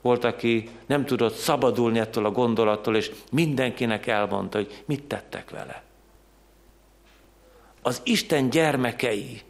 Volt, 0.00 0.24
aki 0.24 0.68
nem 0.86 1.04
tudott 1.04 1.34
szabadulni 1.34 1.98
ettől 1.98 2.24
a 2.26 2.30
gondolattól, 2.30 2.96
és 2.96 3.10
mindenkinek 3.32 4.06
elmondta, 4.06 4.58
hogy 4.58 4.82
mit 4.86 5.04
tettek 5.04 5.50
vele. 5.50 5.82
Az 7.82 8.00
Isten 8.04 8.50
gyermekei, 8.50 9.42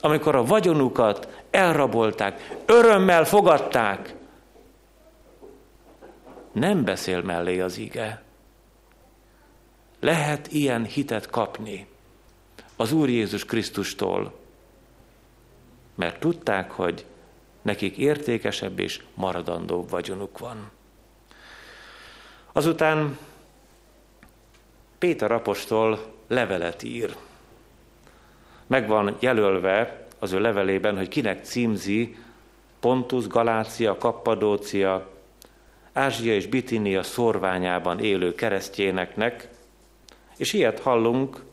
amikor 0.00 0.34
a 0.34 0.44
vagyonukat 0.44 1.42
elrabolták, 1.50 2.62
örömmel 2.66 3.24
fogadták, 3.24 4.14
nem 6.52 6.84
beszél 6.84 7.22
mellé 7.22 7.60
az 7.60 7.78
ige. 7.78 8.22
Lehet 10.00 10.52
ilyen 10.52 10.84
hitet 10.84 11.30
kapni 11.30 11.86
az 12.76 12.92
Úr 12.92 13.08
Jézus 13.08 13.44
Krisztustól, 13.44 14.34
mert 15.94 16.20
tudták, 16.20 16.70
hogy 16.70 17.04
nekik 17.62 17.96
értékesebb 17.96 18.78
és 18.78 19.02
maradandóbb 19.14 19.90
vagyonuk 19.90 20.38
van. 20.38 20.70
Azután 22.52 23.18
Péter 24.98 25.32
apostol 25.32 25.98
levelet 26.26 26.82
ír. 26.82 27.16
Meg 28.66 28.88
van 28.88 29.16
jelölve 29.18 30.06
az 30.18 30.32
ő 30.32 30.40
levelében, 30.40 30.96
hogy 30.96 31.08
kinek 31.08 31.44
címzi 31.44 32.16
Pontus, 32.80 33.26
Galácia, 33.26 33.96
Kappadócia, 33.96 35.08
Ázsia 35.92 36.34
és 36.34 36.46
Bitinia 36.46 37.02
szorványában 37.02 38.00
élő 38.00 38.34
keresztjéneknek, 38.34 39.48
és 40.36 40.52
ilyet 40.52 40.80
hallunk 40.80 41.44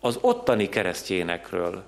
az 0.00 0.18
ottani 0.20 0.68
keresztjénekről, 0.68 1.84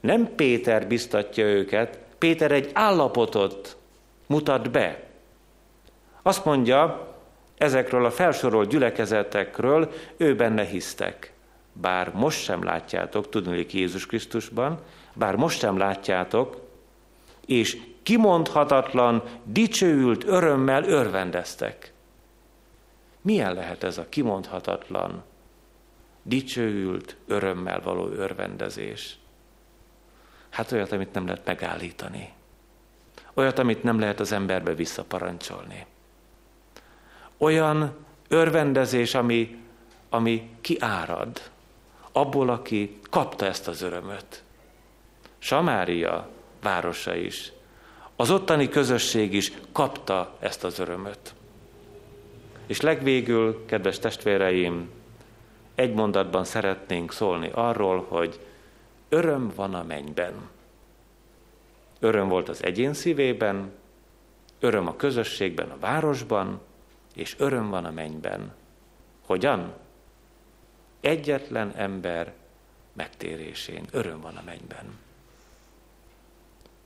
nem 0.00 0.34
Péter 0.34 0.86
biztatja 0.86 1.44
őket, 1.44 1.98
Péter 2.18 2.52
egy 2.52 2.70
állapotot 2.72 3.76
mutat 4.26 4.70
be. 4.70 5.02
Azt 6.22 6.44
mondja, 6.44 7.08
ezekről 7.56 8.04
a 8.04 8.10
felsorolt 8.10 8.68
gyülekezetekről 8.68 9.92
ő 10.16 10.36
benne 10.36 10.64
hisztek. 10.64 11.32
Bár 11.72 12.12
most 12.14 12.42
sem 12.42 12.62
látjátok, 12.62 13.28
tudnék 13.28 13.72
Jézus 13.72 14.06
Krisztusban, 14.06 14.78
bár 15.14 15.36
most 15.36 15.58
sem 15.58 15.78
látjátok, 15.78 16.60
és 17.46 17.78
kimondhatatlan, 18.02 19.22
dicsőült 19.44 20.24
örömmel 20.24 20.84
örvendeztek. 20.84 21.92
Milyen 23.20 23.54
lehet 23.54 23.84
ez 23.84 23.98
a 23.98 24.08
kimondhatatlan, 24.08 25.22
dicsőült 26.22 27.16
örömmel 27.26 27.80
való 27.80 28.06
örvendezés? 28.06 29.19
Hát 30.50 30.72
olyat, 30.72 30.92
amit 30.92 31.12
nem 31.12 31.26
lehet 31.26 31.46
megállítani. 31.46 32.32
Olyat, 33.34 33.58
amit 33.58 33.82
nem 33.82 33.98
lehet 33.98 34.20
az 34.20 34.32
emberbe 34.32 34.74
visszaparancsolni. 34.74 35.86
Olyan 37.38 37.96
örvendezés, 38.28 39.14
ami, 39.14 39.58
ami 40.08 40.50
kiárad 40.60 41.50
abból, 42.12 42.48
aki 42.48 42.98
kapta 43.10 43.46
ezt 43.46 43.68
az 43.68 43.82
örömöt. 43.82 44.42
Samária 45.38 46.28
városa 46.62 47.14
is, 47.14 47.52
az 48.16 48.30
ottani 48.30 48.68
közösség 48.68 49.34
is 49.34 49.52
kapta 49.72 50.36
ezt 50.38 50.64
az 50.64 50.78
örömöt. 50.78 51.34
És 52.66 52.80
legvégül, 52.80 53.64
kedves 53.66 53.98
testvéreim, 53.98 54.90
egy 55.74 55.94
mondatban 55.94 56.44
szeretnénk 56.44 57.12
szólni 57.12 57.50
arról, 57.54 58.06
hogy 58.08 58.40
Öröm 59.12 59.52
van 59.54 59.74
a 59.74 59.82
mennyben. 59.82 60.48
Öröm 61.98 62.28
volt 62.28 62.48
az 62.48 62.64
egyén 62.64 62.94
szívében, 62.94 63.72
öröm 64.60 64.86
a 64.86 64.96
közösségben, 64.96 65.70
a 65.70 65.78
városban, 65.78 66.60
és 67.14 67.34
öröm 67.38 67.70
van 67.70 67.84
a 67.84 67.90
mennyben. 67.90 68.54
Hogyan? 69.26 69.74
Egyetlen 71.00 71.72
ember 71.76 72.32
megtérésén. 72.92 73.84
Öröm 73.90 74.20
van 74.20 74.36
a 74.36 74.42
mennyben. 74.44 74.98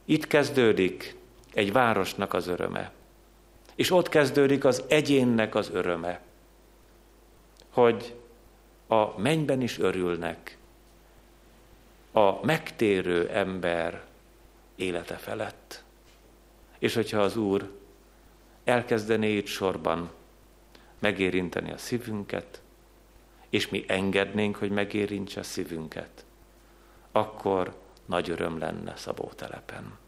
Itt 0.05 0.27
kezdődik 0.27 1.16
egy 1.55 1.72
városnak 1.72 2.35
az 2.35 2.47
öröme. 2.47 2.93
És 3.75 3.91
ott 3.91 4.09
kezdődik 4.09 4.64
az 4.64 4.83
egyénnek 4.89 5.55
az 5.55 5.70
öröme, 5.72 6.20
hogy 7.70 8.14
a 8.87 9.20
mennyben 9.20 9.61
is 9.61 9.79
örülnek, 9.79 10.59
a 12.17 12.45
megtérő 12.45 13.29
ember 13.29 14.05
élete 14.77 15.15
felett. 15.15 15.85
És 16.79 16.95
hogyha 16.95 17.19
az 17.19 17.37
Úr 17.37 17.71
elkezdené 18.65 19.37
itt 19.37 19.47
sorban 19.47 20.11
megérinteni 20.99 21.73
a 21.73 21.77
szívünket, 21.77 22.62
és 23.49 23.69
mi 23.69 23.85
engednénk, 23.89 24.57
hogy 24.57 24.71
megérintse 24.71 25.41
a 25.41 25.43
szívünket, 25.43 26.25
akkor 27.12 27.75
nagy 28.07 28.31
öröm 28.31 28.59
lenne 28.59 28.97
Szabótelepen. 28.97 29.99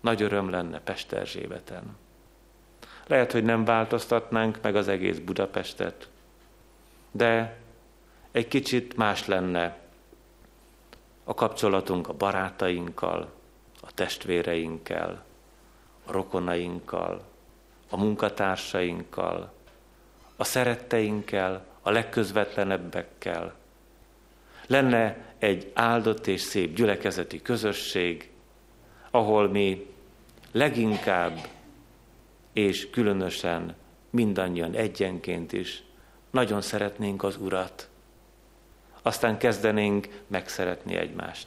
Nagy 0.00 0.22
öröm 0.22 0.50
lenne 0.50 0.80
Pesterzsébeten. 0.80 1.96
Lehet, 3.06 3.32
hogy 3.32 3.44
nem 3.44 3.64
változtatnánk 3.64 4.58
meg 4.62 4.76
az 4.76 4.88
egész 4.88 5.18
Budapestet, 5.18 6.08
de 7.10 7.56
egy 8.32 8.48
kicsit 8.48 8.96
más 8.96 9.26
lenne 9.26 9.79
a 11.30 11.34
kapcsolatunk 11.34 12.08
a 12.08 12.12
barátainkkal, 12.12 13.32
a 13.80 13.92
testvéreinkkel, 13.94 15.24
a 16.04 16.12
rokonainkkal, 16.12 17.22
a 17.88 17.96
munkatársainkkal, 17.96 19.52
a 20.36 20.44
szeretteinkkel, 20.44 21.64
a 21.82 21.90
legközvetlenebbekkel. 21.90 23.54
Lenne 24.66 25.34
egy 25.38 25.70
áldott 25.74 26.26
és 26.26 26.40
szép 26.40 26.74
gyülekezeti 26.74 27.42
közösség, 27.42 28.30
ahol 29.10 29.48
mi 29.48 29.86
leginkább 30.52 31.38
és 32.52 32.90
különösen 32.90 33.74
mindannyian 34.10 34.74
egyenként 34.74 35.52
is 35.52 35.82
nagyon 36.30 36.60
szeretnénk 36.60 37.22
az 37.22 37.36
Urat. 37.36 37.89
Aztán 39.02 39.38
kezdenénk 39.38 40.22
megszeretni 40.26 40.96
egymást, 40.96 41.46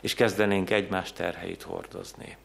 és 0.00 0.14
kezdenénk 0.14 0.70
egymás 0.70 1.12
terheit 1.12 1.62
hordozni. 1.62 2.36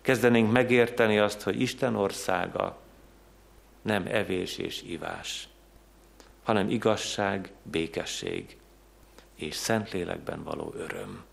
Kezdenénk 0.00 0.52
megérteni 0.52 1.18
azt, 1.18 1.42
hogy 1.42 1.60
Isten 1.60 1.96
országa 1.96 2.78
nem 3.82 4.06
evés 4.06 4.58
és 4.58 4.82
ivás, 4.82 5.48
hanem 6.42 6.70
igazság, 6.70 7.52
békesség 7.62 8.56
és 9.34 9.54
Szentlélekben 9.54 10.42
való 10.42 10.72
öröm. 10.76 11.24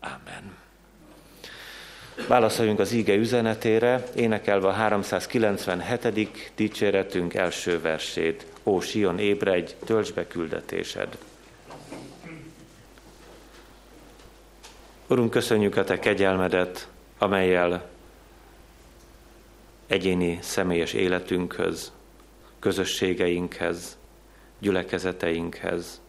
Amen. 0.00 0.56
Válaszoljunk 2.28 2.78
az 2.78 2.92
íge 2.92 3.14
üzenetére, 3.14 4.04
énekelve 4.14 4.68
a 4.68 4.72
397. 4.72 6.52
dicséretünk 6.54 7.34
első 7.34 7.80
versét. 7.80 8.46
Ó, 8.62 8.80
Sion, 8.80 9.18
ébredj, 9.18 9.72
töltsd 9.84 10.14
be 10.14 10.26
küldetésed. 10.26 11.18
Urunk, 15.06 15.30
köszönjük 15.30 15.76
a 15.76 15.84
Te 15.84 15.98
kegyelmedet, 15.98 16.88
amelyel 17.18 17.88
egyéni 19.86 20.38
személyes 20.42 20.92
életünkhöz, 20.92 21.92
közösségeinkhez, 22.58 23.98
gyülekezeteinkhez, 24.58 26.00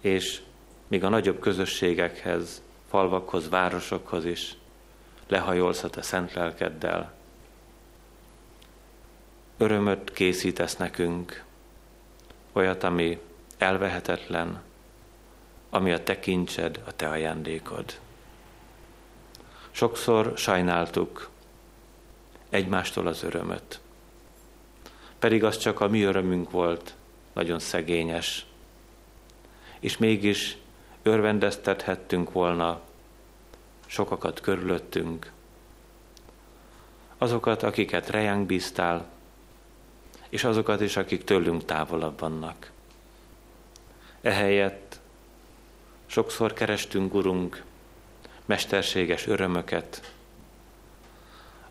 és 0.00 0.40
még 0.88 1.04
a 1.04 1.08
nagyobb 1.08 1.40
közösségekhez, 1.40 2.62
falvakhoz, 2.88 3.48
városokhoz 3.48 4.24
is 4.24 4.56
lehajolsz 5.32 5.82
a 5.82 5.90
te 5.90 6.02
szent 6.02 6.32
lelkeddel. 6.32 7.12
Örömöt 9.56 10.12
készítesz 10.12 10.76
nekünk, 10.76 11.44
olyat, 12.52 12.82
ami 12.82 13.20
elvehetetlen, 13.58 14.62
ami 15.70 15.92
a 15.92 16.02
te 16.02 16.20
kincsed, 16.20 16.80
a 16.86 16.96
te 16.96 17.08
ajándékod. 17.08 18.00
Sokszor 19.70 20.32
sajnáltuk 20.36 21.30
egymástól 22.48 23.06
az 23.06 23.22
örömöt. 23.22 23.80
Pedig 25.18 25.44
az 25.44 25.58
csak 25.58 25.80
a 25.80 25.88
mi 25.88 26.02
örömünk 26.02 26.50
volt, 26.50 26.94
nagyon 27.32 27.58
szegényes. 27.58 28.46
És 29.80 29.96
mégis 29.96 30.56
örvendeztethettünk 31.02 32.32
volna 32.32 32.80
sokakat 33.92 34.40
körülöttünk, 34.40 35.32
azokat, 37.18 37.62
akiket 37.62 38.10
rejánk 38.10 38.46
bíztál, 38.46 39.10
és 40.28 40.44
azokat 40.44 40.80
is, 40.80 40.96
akik 40.96 41.24
tőlünk 41.24 41.64
távolabb 41.64 42.20
vannak. 42.20 42.70
Ehelyett 44.20 45.00
sokszor 46.06 46.52
kerestünk, 46.52 47.14
Urunk, 47.14 47.62
mesterséges 48.44 49.26
örömöket, 49.26 50.12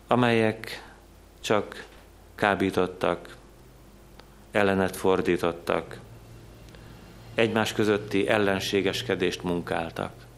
amelyek 0.06 0.92
csak 1.40 1.86
kábítottak, 2.34 3.36
ellenet 4.50 4.96
fordítottak, 4.96 6.00
egymás 7.34 7.72
közötti 7.72 8.28
ellenségeskedést 8.28 9.42
munkáltak. 9.42 10.30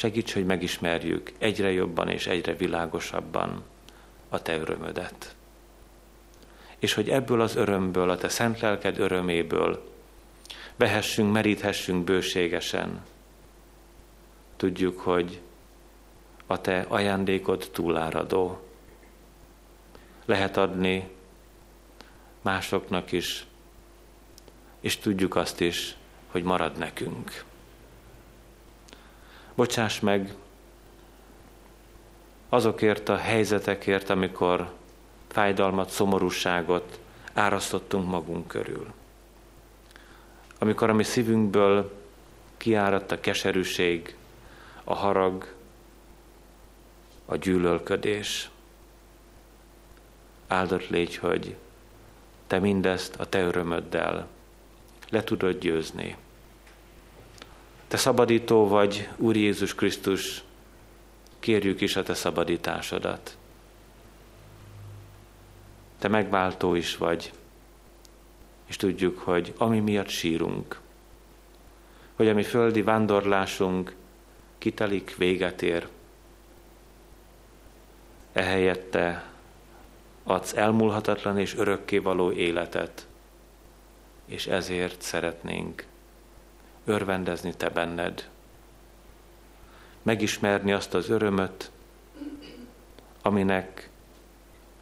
Segíts, 0.00 0.32
hogy 0.32 0.44
megismerjük 0.46 1.32
egyre 1.38 1.72
jobban 1.72 2.08
és 2.08 2.26
egyre 2.26 2.54
világosabban 2.54 3.64
a 4.28 4.42
Te 4.42 4.56
örömödet. 4.56 5.34
És 6.78 6.94
hogy 6.94 7.08
ebből 7.08 7.40
az 7.40 7.56
örömből, 7.56 8.10
a 8.10 8.16
Te 8.16 8.28
szent 8.28 8.60
lelked 8.60 8.98
öröméből 8.98 9.92
vehessünk, 10.76 11.32
meríthessünk 11.32 12.04
bőségesen. 12.04 13.04
Tudjuk, 14.56 15.00
hogy 15.00 15.40
a 16.46 16.60
Te 16.60 16.84
ajándékod 16.88 17.68
túláradó. 17.72 18.60
Lehet 20.24 20.56
adni 20.56 21.08
másoknak 22.42 23.12
is, 23.12 23.46
és 24.80 24.96
tudjuk 24.96 25.36
azt 25.36 25.60
is, 25.60 25.96
hogy 26.30 26.42
marad 26.42 26.78
nekünk. 26.78 27.48
Bocsáss 29.60 30.00
meg 30.00 30.34
azokért 32.48 33.08
a 33.08 33.16
helyzetekért, 33.16 34.10
amikor 34.10 34.72
fájdalmat, 35.28 35.90
szomorúságot 35.90 36.98
árasztottunk 37.32 38.08
magunk 38.08 38.46
körül. 38.46 38.92
Amikor 40.58 40.90
a 40.90 40.92
mi 40.92 41.02
szívünkből 41.02 41.92
kiáradt 42.56 43.12
a 43.12 43.20
keserűség, 43.20 44.16
a 44.84 44.94
harag, 44.94 45.54
a 47.26 47.36
gyűlölködés. 47.36 48.50
Áldott 50.46 50.88
légy, 50.88 51.16
hogy 51.16 51.56
te 52.46 52.58
mindezt 52.58 53.14
a 53.16 53.26
te 53.26 53.40
örömöddel 53.40 54.26
le 55.08 55.24
tudod 55.24 55.58
győzni. 55.58 56.16
Te 57.90 57.96
szabadító 57.96 58.68
vagy, 58.68 59.08
Úr 59.16 59.36
Jézus 59.36 59.74
Krisztus, 59.74 60.42
kérjük 61.38 61.80
is 61.80 61.96
a 61.96 62.02
Te 62.02 62.14
szabadításodat. 62.14 63.36
Te 65.98 66.08
megváltó 66.08 66.74
is 66.74 66.96
vagy, 66.96 67.32
és 68.66 68.76
tudjuk, 68.76 69.18
hogy 69.18 69.54
ami 69.56 69.80
miatt 69.80 70.08
sírunk, 70.08 70.80
hogy 72.16 72.28
a 72.28 72.34
mi 72.34 72.42
földi 72.42 72.82
vándorlásunk 72.82 73.94
kitelik, 74.58 75.16
véget 75.16 75.62
ér, 75.62 75.88
ehelyett 78.32 78.98
adsz 80.22 80.54
elmúlhatatlan 80.56 81.38
és 81.38 81.56
örökkévaló 81.56 82.32
életet, 82.32 83.06
és 84.26 84.46
ezért 84.46 85.02
szeretnénk 85.02 85.88
örvendezni 86.84 87.54
te 87.54 87.68
benned, 87.68 88.28
megismerni 90.02 90.72
azt 90.72 90.94
az 90.94 91.08
örömöt, 91.08 91.70
aminek 93.22 93.90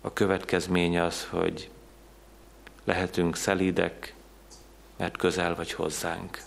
a 0.00 0.12
következménye 0.12 1.02
az, 1.02 1.26
hogy 1.30 1.70
lehetünk 2.84 3.36
szelídek, 3.36 4.14
mert 4.96 5.16
közel 5.16 5.54
vagy 5.54 5.72
hozzánk. 5.72 6.38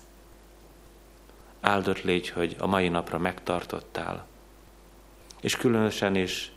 Áldott 1.62 2.02
légy, 2.02 2.30
hogy 2.30 2.56
a 2.60 2.68
mai 2.68 2.90
napra 2.90 3.18
megtartottál, 3.18 4.26
és 5.42 5.56
különösen 5.56 6.16
is 6.16 6.52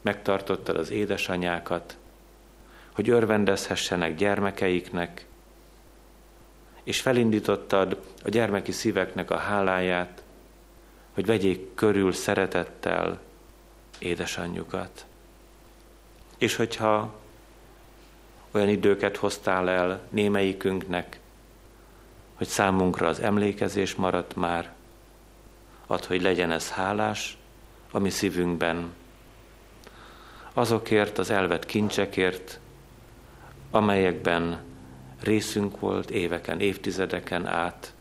megtartottad 0.00 0.76
az 0.76 0.90
édesanyákat, 0.90 1.96
hogy 2.92 3.08
örvendezhessenek 3.08 4.14
gyermekeiknek, 4.14 5.26
és 6.82 7.00
felindítottad 7.00 8.00
a 8.24 8.28
gyermeki 8.28 8.72
szíveknek 8.72 9.30
a 9.30 9.36
háláját, 9.36 10.22
hogy 11.14 11.26
vegyék 11.26 11.74
körül 11.74 12.12
szeretettel 12.12 13.20
édesanyjukat. 13.98 15.04
És 16.38 16.56
hogyha 16.56 17.14
olyan 18.50 18.68
időket 18.68 19.16
hoztál 19.16 19.70
el 19.70 20.00
némelyikünknek, 20.08 21.20
hogy 22.34 22.46
számunkra 22.46 23.08
az 23.08 23.20
emlékezés 23.20 23.94
maradt 23.94 24.36
már, 24.36 24.72
ad, 25.86 26.04
hogy 26.04 26.22
legyen 26.22 26.50
ez 26.50 26.70
hálás 26.70 27.36
a 27.90 27.98
mi 27.98 28.10
szívünkben, 28.10 28.92
azokért 30.52 31.18
az 31.18 31.30
elvett 31.30 31.66
kincsekért, 31.66 32.60
amelyekben 33.70 34.60
részünk 35.22 35.80
volt 35.80 36.10
éveken, 36.10 36.60
évtizedeken 36.60 37.46
át. 37.46 37.94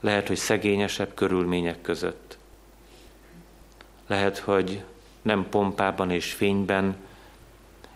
Lehet, 0.00 0.28
hogy 0.28 0.36
szegényesebb 0.36 1.14
körülmények 1.14 1.80
között. 1.80 2.38
Lehet, 4.06 4.38
hogy 4.38 4.84
nem 5.22 5.48
pompában 5.48 6.10
és 6.10 6.32
fényben 6.32 6.96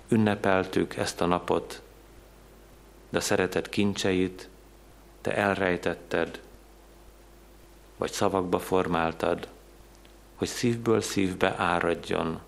ünnepeltük 0.09 0.97
ezt 0.97 1.21
a 1.21 1.27
napot, 1.27 1.83
de 3.09 3.21
szeretett 3.21 3.69
kincseit 3.69 4.49
te 5.21 5.35
elrejtetted, 5.35 6.41
vagy 7.97 8.13
szavakba 8.13 8.59
formáltad, 8.59 9.49
hogy 10.35 10.49
szívből 10.49 11.01
szívbe 11.01 11.55
áradjon 11.57 12.41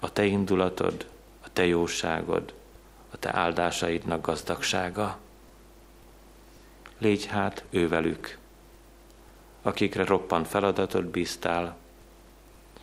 a 0.00 0.12
te 0.12 0.24
indulatod, 0.24 1.06
a 1.44 1.52
te 1.52 1.66
jóságod, 1.66 2.54
te 3.20 3.36
áldásaidnak 3.36 4.26
gazdagsága. 4.26 5.18
Légy 6.98 7.26
hát 7.26 7.64
ővelük, 7.70 8.38
akikre 9.62 10.04
roppant 10.04 10.48
feladatot 10.48 11.04
bíztál, 11.04 11.76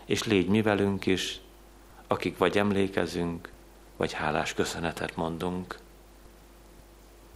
és 0.05 0.23
légy 0.23 0.47
mi 0.47 0.61
velünk 0.61 1.05
is, 1.05 1.39
akik 2.07 2.37
vagy 2.37 2.57
emlékezünk, 2.57 3.49
vagy 3.97 4.13
hálás 4.13 4.53
köszönetet 4.53 5.15
mondunk. 5.15 5.77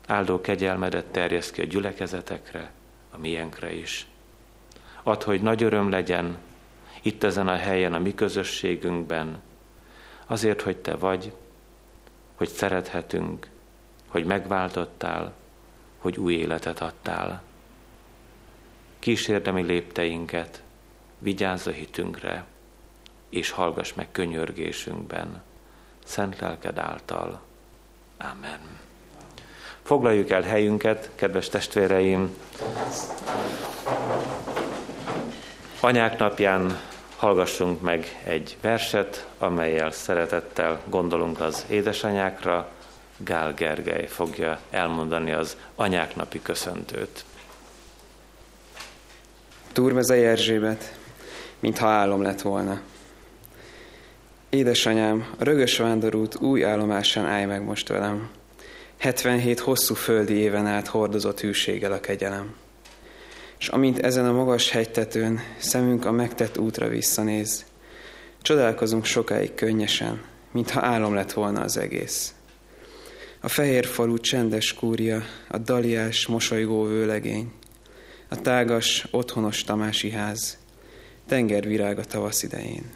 Áldó 0.08 0.42
kegyelmedet 0.42 1.06
terjesz 1.06 1.52
ki 1.52 1.62
a 1.62 1.66
gyülekezetekre, 1.66 2.72
a 3.12 3.18
miénkre 3.18 3.74
is. 3.74 4.08
Add, 5.04 5.24
hogy 5.24 5.42
nagy 5.42 5.64
öröm 5.64 5.90
legyen 5.90 6.38
itt 7.02 7.24
ezen 7.24 7.48
a 7.48 7.56
helyen, 7.56 7.94
a 7.94 8.00
mi 8.00 8.14
közösségünkben, 8.14 9.42
azért, 10.26 10.62
hogy 10.62 10.78
Te 10.78 10.96
vagy, 10.96 11.34
hogy 12.42 12.50
szerethetünk, 12.50 13.48
hogy 14.08 14.26
megváltottál, 14.26 15.34
hogy 15.98 16.18
új 16.18 16.34
életet 16.34 16.80
adtál. 16.80 17.42
Kísérdemi 19.00 19.62
lépteinket, 19.62 20.64
vigyázz 21.18 21.68
a 21.68 21.72
hitünkre, 21.72 22.46
és 23.30 23.50
hallgass 23.50 23.94
meg 23.94 24.12
könyörgésünkben, 24.12 25.42
szent 26.04 26.40
lelked 26.40 26.78
által. 26.78 27.42
Amen. 28.18 28.60
Foglaljuk 29.82 30.30
el 30.30 30.42
helyünket, 30.42 31.10
kedves 31.16 31.50
testvéreim. 31.50 32.38
Anyák 35.80 36.18
napján 36.18 36.80
hallgassunk 37.22 37.82
meg 37.82 38.22
egy 38.24 38.58
verset, 38.62 39.28
amelyel 39.38 39.92
szeretettel 39.92 40.82
gondolunk 40.90 41.40
az 41.40 41.66
édesanyákra. 41.70 42.70
Gál 43.18 43.54
Gergely 43.54 44.08
fogja 44.08 44.60
elmondani 44.70 45.32
az 45.32 45.58
anyák 45.76 46.16
napi 46.16 46.42
köszöntőt. 46.42 47.26
Turmezei 49.72 50.26
Erzsébet, 50.26 50.96
mintha 51.60 51.88
álom 51.88 52.22
lett 52.22 52.42
volna. 52.42 52.80
Édesanyám, 54.50 55.34
a 55.40 55.44
rögös 55.44 55.78
vándorút 55.78 56.36
új 56.36 56.64
állomásán 56.64 57.26
állj 57.26 57.46
meg 57.46 57.64
most 57.64 57.88
velem. 57.88 58.30
77 58.98 59.60
hosszú 59.60 59.94
földi 59.94 60.34
éven 60.34 60.68
át 60.68 60.88
hordozott 60.88 61.40
hűséggel 61.40 61.92
a 61.92 62.00
kegyelem. 62.00 62.56
És 63.62 63.68
amint 63.68 64.00
ezen 64.00 64.26
a 64.26 64.32
magas 64.32 64.70
hegytetőn 64.70 65.40
szemünk 65.58 66.06
a 66.06 66.12
megtett 66.12 66.58
útra 66.58 66.88
visszanéz, 66.88 67.66
csodálkozunk 68.42 69.06
sokáig 69.06 69.54
könnyesen, 69.54 70.22
mintha 70.52 70.86
álom 70.86 71.14
lett 71.14 71.32
volna 71.32 71.62
az 71.62 71.78
egész. 71.78 72.34
A 73.40 73.48
fehér 73.48 73.86
falu 73.86 74.18
csendes 74.18 74.74
kúria, 74.74 75.24
a 75.48 75.58
daliás, 75.58 76.28
mosolygó 76.28 76.84
vőlegény, 76.84 77.52
a 78.30 78.42
tágas, 78.42 79.08
otthonos 79.12 79.64
tamási 79.64 80.10
ház, 80.10 80.58
tengervirág 81.28 82.00
a 82.00 82.06
tavasz 82.06 82.44
idején. 82.44 82.90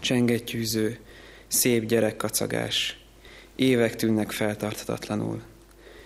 Csengettyűző, 0.00 0.98
szép 1.46 1.84
gyerekkacagás, 1.84 3.04
évek 3.56 3.96
tűnnek 3.96 4.30
feltarthatatlanul, 4.30 5.42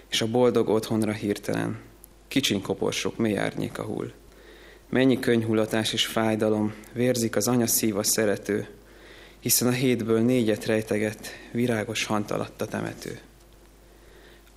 és 0.08 0.20
a 0.20 0.30
boldog 0.30 0.68
otthonra 0.68 1.12
hirtelen, 1.12 1.88
kicsin 2.30 2.62
koporsok, 2.62 3.16
mély 3.16 3.38
árnyéka 3.38 3.82
hull. 3.82 4.12
Mennyi 4.88 5.18
könyhulatás 5.18 5.92
és 5.92 6.06
fájdalom, 6.06 6.74
vérzik 6.92 7.36
az 7.36 7.48
anya 7.48 7.66
szíva 7.66 8.02
szerető, 8.02 8.68
hiszen 9.40 9.68
a 9.68 9.70
hétből 9.70 10.20
négyet 10.20 10.66
rejteget, 10.66 11.28
virágos 11.52 12.04
hant 12.04 12.30
alatt 12.30 12.60
a 12.60 12.66
temető. 12.66 13.18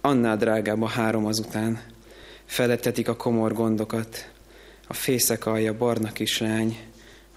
Annál 0.02 0.38
drágább 0.38 0.82
a 0.82 0.88
három 0.88 1.26
azután, 1.26 1.82
felettetik 2.46 3.08
a 3.08 3.16
komor 3.16 3.54
gondokat, 3.54 4.32
a 4.88 4.94
fészek 4.94 5.46
alja 5.46 5.78
barna 5.78 6.12
kislány, 6.12 6.78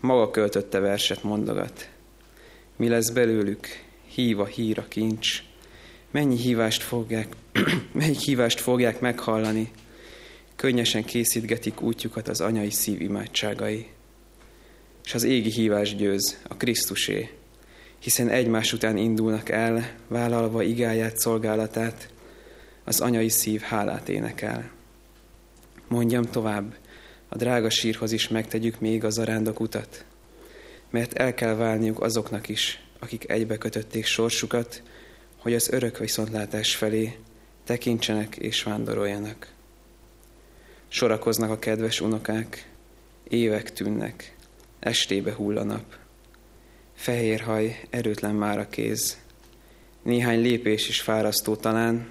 maga 0.00 0.30
költötte 0.30 0.78
verset 0.78 1.22
mondogat. 1.22 1.88
Mi 2.76 2.88
lesz 2.88 3.10
belőlük, 3.10 3.66
hív 4.06 4.40
a 4.40 4.46
hír 4.46 4.78
a 4.78 4.88
kincs, 4.88 5.42
mennyi 6.10 6.36
hívást 6.36 6.82
fogják, 6.82 7.28
melyik 7.92 8.18
hívást 8.18 8.60
fogják 8.60 9.00
meghallani, 9.00 9.72
könnyesen 10.56 11.04
készítgetik 11.04 11.80
útjukat 11.80 12.28
az 12.28 12.40
anyai 12.40 12.70
szív 12.70 13.00
imádságai. 13.00 13.86
És 15.04 15.14
az 15.14 15.22
égi 15.22 15.50
hívás 15.50 15.96
győz, 15.96 16.40
a 16.48 16.56
Krisztusé, 16.56 17.30
hiszen 17.98 18.28
egymás 18.28 18.72
után 18.72 18.96
indulnak 18.96 19.48
el, 19.48 19.94
vállalva 20.08 20.62
igáját, 20.62 21.18
szolgálatát, 21.18 22.08
az 22.84 23.00
anyai 23.00 23.28
szív 23.28 23.60
hálát 23.60 24.08
énekel. 24.08 24.70
Mondjam 25.88 26.22
tovább, 26.22 26.76
a 27.28 27.36
drága 27.36 27.70
sírhoz 27.70 28.12
is 28.12 28.28
megtegyük 28.28 28.80
még 28.80 29.04
az 29.04 29.18
arándok 29.18 29.60
utat, 29.60 30.04
mert 30.90 31.12
el 31.12 31.34
kell 31.34 31.54
válniuk 31.54 32.00
azoknak 32.00 32.48
is, 32.48 32.80
akik 32.98 33.30
egybe 33.30 33.58
kötötték 33.58 34.04
sorsukat, 34.04 34.82
hogy 35.36 35.54
az 35.54 35.68
örök 35.68 35.98
viszontlátás 35.98 36.76
felé 36.76 37.16
tekintsenek 37.64 38.36
és 38.36 38.62
vándoroljanak. 38.62 39.54
Sorakoznak 40.88 41.50
a 41.50 41.58
kedves 41.58 42.00
unokák, 42.00 42.68
évek 43.28 43.72
tűnnek, 43.72 44.36
estébe 44.78 45.32
hull 45.32 45.56
a 45.56 45.64
nap. 45.64 45.84
Fehér 46.94 47.40
haj, 47.40 47.80
erőtlen 47.90 48.34
már 48.34 48.58
a 48.58 48.68
kéz. 48.68 49.18
Néhány 50.02 50.40
lépés 50.40 50.88
is 50.88 51.00
fárasztó 51.00 51.56
talán, 51.56 52.08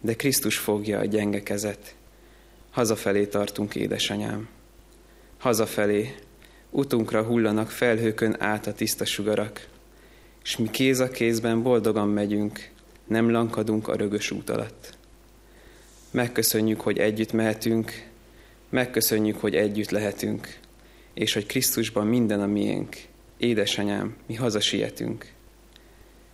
de 0.00 0.14
Krisztus 0.14 0.58
fogja 0.58 0.98
a 0.98 1.04
gyenge 1.04 1.42
kezet. 1.42 1.94
Hazafelé 2.70 3.26
tartunk, 3.26 3.74
édesanyám. 3.74 4.48
Hazafelé, 5.38 6.14
utunkra 6.70 7.22
hullanak 7.22 7.70
felhőkön 7.70 8.36
át 8.38 8.66
a 8.66 8.72
tiszta 8.72 9.04
sugarak, 9.04 9.68
és 10.42 10.56
mi 10.56 10.70
kéz 10.70 11.00
a 11.00 11.08
kézben 11.08 11.62
boldogan 11.62 12.08
megyünk, 12.08 12.70
nem 13.06 13.30
lankadunk 13.30 13.88
a 13.88 13.96
rögös 13.96 14.30
út 14.30 14.50
alatt. 14.50 14.98
Megköszönjük, 16.10 16.80
hogy 16.80 16.98
együtt 16.98 17.32
mehetünk, 17.32 18.09
megköszönjük, 18.70 19.40
hogy 19.40 19.54
együtt 19.54 19.90
lehetünk, 19.90 20.58
és 21.14 21.32
hogy 21.32 21.46
Krisztusban 21.46 22.06
minden 22.06 22.40
a 22.40 22.46
miénk. 22.46 22.96
Édesanyám, 23.36 24.16
mi 24.26 24.34
hazasietünk. 24.34 25.32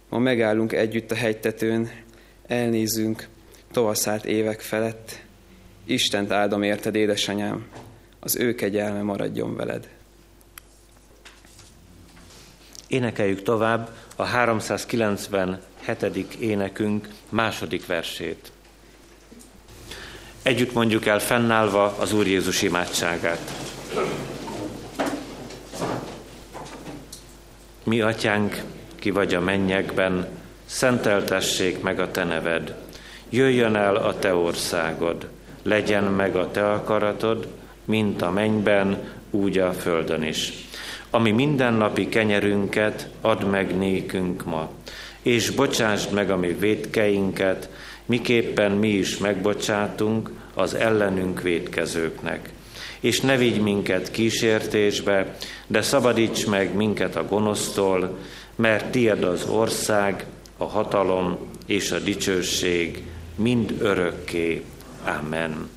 Ma 0.08 0.18
megállunk 0.18 0.72
együtt 0.72 1.10
a 1.10 1.14
hegytetőn, 1.14 1.90
elnézünk 2.46 3.28
tovaszált 3.72 4.24
évek 4.24 4.60
felett. 4.60 5.24
Istent 5.84 6.30
áldom 6.30 6.62
érted, 6.62 6.94
édesanyám, 6.94 7.66
az 8.20 8.36
ő 8.36 8.54
kegyelme 8.54 9.02
maradjon 9.02 9.56
veled. 9.56 9.88
Énekeljük 12.86 13.42
tovább 13.42 13.90
a 14.16 14.24
397. 14.24 16.34
énekünk 16.34 17.08
második 17.28 17.86
versét. 17.86 18.52
Együtt 20.46 20.72
mondjuk 20.72 21.06
el 21.06 21.18
fennállva 21.18 21.94
az 21.98 22.12
Úr 22.12 22.26
Jézus 22.26 22.62
imádságát. 22.62 23.52
Mi 27.84 28.00
atyánk, 28.00 28.62
ki 28.94 29.10
vagy 29.10 29.34
a 29.34 29.40
mennyekben, 29.40 30.26
szenteltessék 30.66 31.82
meg 31.82 32.00
a 32.00 32.10
te 32.10 32.24
neved. 32.24 32.74
Jöjjön 33.28 33.76
el 33.76 33.96
a 33.96 34.18
te 34.18 34.34
országod, 34.34 35.28
legyen 35.62 36.04
meg 36.04 36.36
a 36.36 36.50
te 36.50 36.70
akaratod, 36.70 37.46
mint 37.84 38.22
a 38.22 38.30
mennyben, 38.30 38.98
úgy 39.30 39.58
a 39.58 39.72
földön 39.72 40.22
is. 40.22 40.52
Ami 41.10 41.30
mindennapi 41.30 42.08
kenyerünket 42.08 43.08
add 43.20 43.44
meg 43.44 43.76
nékünk 43.76 44.44
ma, 44.44 44.70
és 45.22 45.50
bocsásd 45.50 46.12
meg 46.12 46.30
a 46.30 46.36
mi 46.36 46.52
védkeinket, 46.52 47.68
miképpen 48.06 48.72
mi 48.72 48.88
is 48.88 49.18
megbocsátunk 49.18 50.30
az 50.54 50.74
ellenünk 50.74 51.42
védkezőknek. 51.42 52.50
És 53.00 53.20
ne 53.20 53.36
vigy 53.36 53.60
minket 53.60 54.10
kísértésbe, 54.10 55.36
de 55.66 55.82
szabadíts 55.82 56.46
meg 56.46 56.74
minket 56.74 57.16
a 57.16 57.26
gonosztól, 57.26 58.18
mert 58.54 58.90
tied 58.90 59.24
az 59.24 59.44
ország, 59.48 60.24
a 60.56 60.64
hatalom 60.64 61.38
és 61.66 61.90
a 61.90 61.98
dicsőség 61.98 63.02
mind 63.34 63.74
örökké. 63.80 64.62
Amen. 65.04 65.68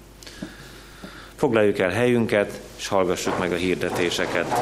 Foglaljuk 1.36 1.80
el 1.80 1.90
helyünket, 1.90 2.60
és 2.78 2.88
hallgassuk 2.88 3.40
meg 3.40 3.52
a 3.52 3.56
hirdetéseket. 3.56 4.62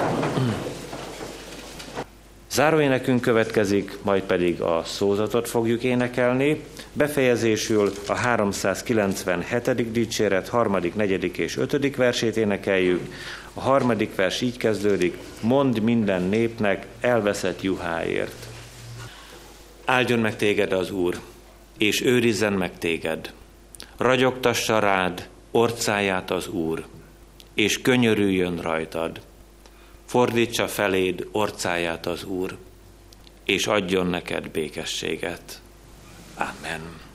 Záróénekünk 2.57 3.21
következik, 3.21 3.97
majd 4.01 4.23
pedig 4.23 4.61
a 4.61 4.81
szózatot 4.85 5.49
fogjuk 5.49 5.83
énekelni. 5.83 6.63
Befejezésül 6.93 7.91
a 8.07 8.13
397. 8.13 9.91
dicséret 9.91 10.49
harmadik, 10.49 10.95
negyedik 10.95 11.37
és 11.37 11.57
ötödik 11.57 11.95
versét 11.95 12.37
énekeljük. 12.37 13.13
A 13.53 13.59
harmadik 13.59 14.15
vers 14.15 14.41
így 14.41 14.57
kezdődik, 14.57 15.17
mond 15.41 15.81
minden 15.81 16.21
népnek 16.21 16.87
elveszett 16.99 17.61
juháért. 17.61 18.47
Áldjon 19.85 20.19
meg 20.19 20.35
téged 20.35 20.71
az 20.71 20.91
Úr, 20.91 21.19
és 21.77 22.01
őrizzen 22.01 22.53
meg 22.53 22.77
téged. 22.77 23.33
Ragyogtassa 23.97 24.79
rád 24.79 25.27
orcáját 25.51 26.31
az 26.31 26.47
Úr, 26.47 26.85
és 27.53 27.81
könyörüljön 27.81 28.61
rajtad. 28.61 29.26
Fordítsa 30.07 30.67
feléd 30.67 31.27
orcáját 31.31 32.05
az 32.05 32.23
Úr, 32.23 32.57
és 33.45 33.67
adjon 33.67 34.07
neked 34.07 34.49
békességet. 34.49 35.61
Amen. 36.35 37.06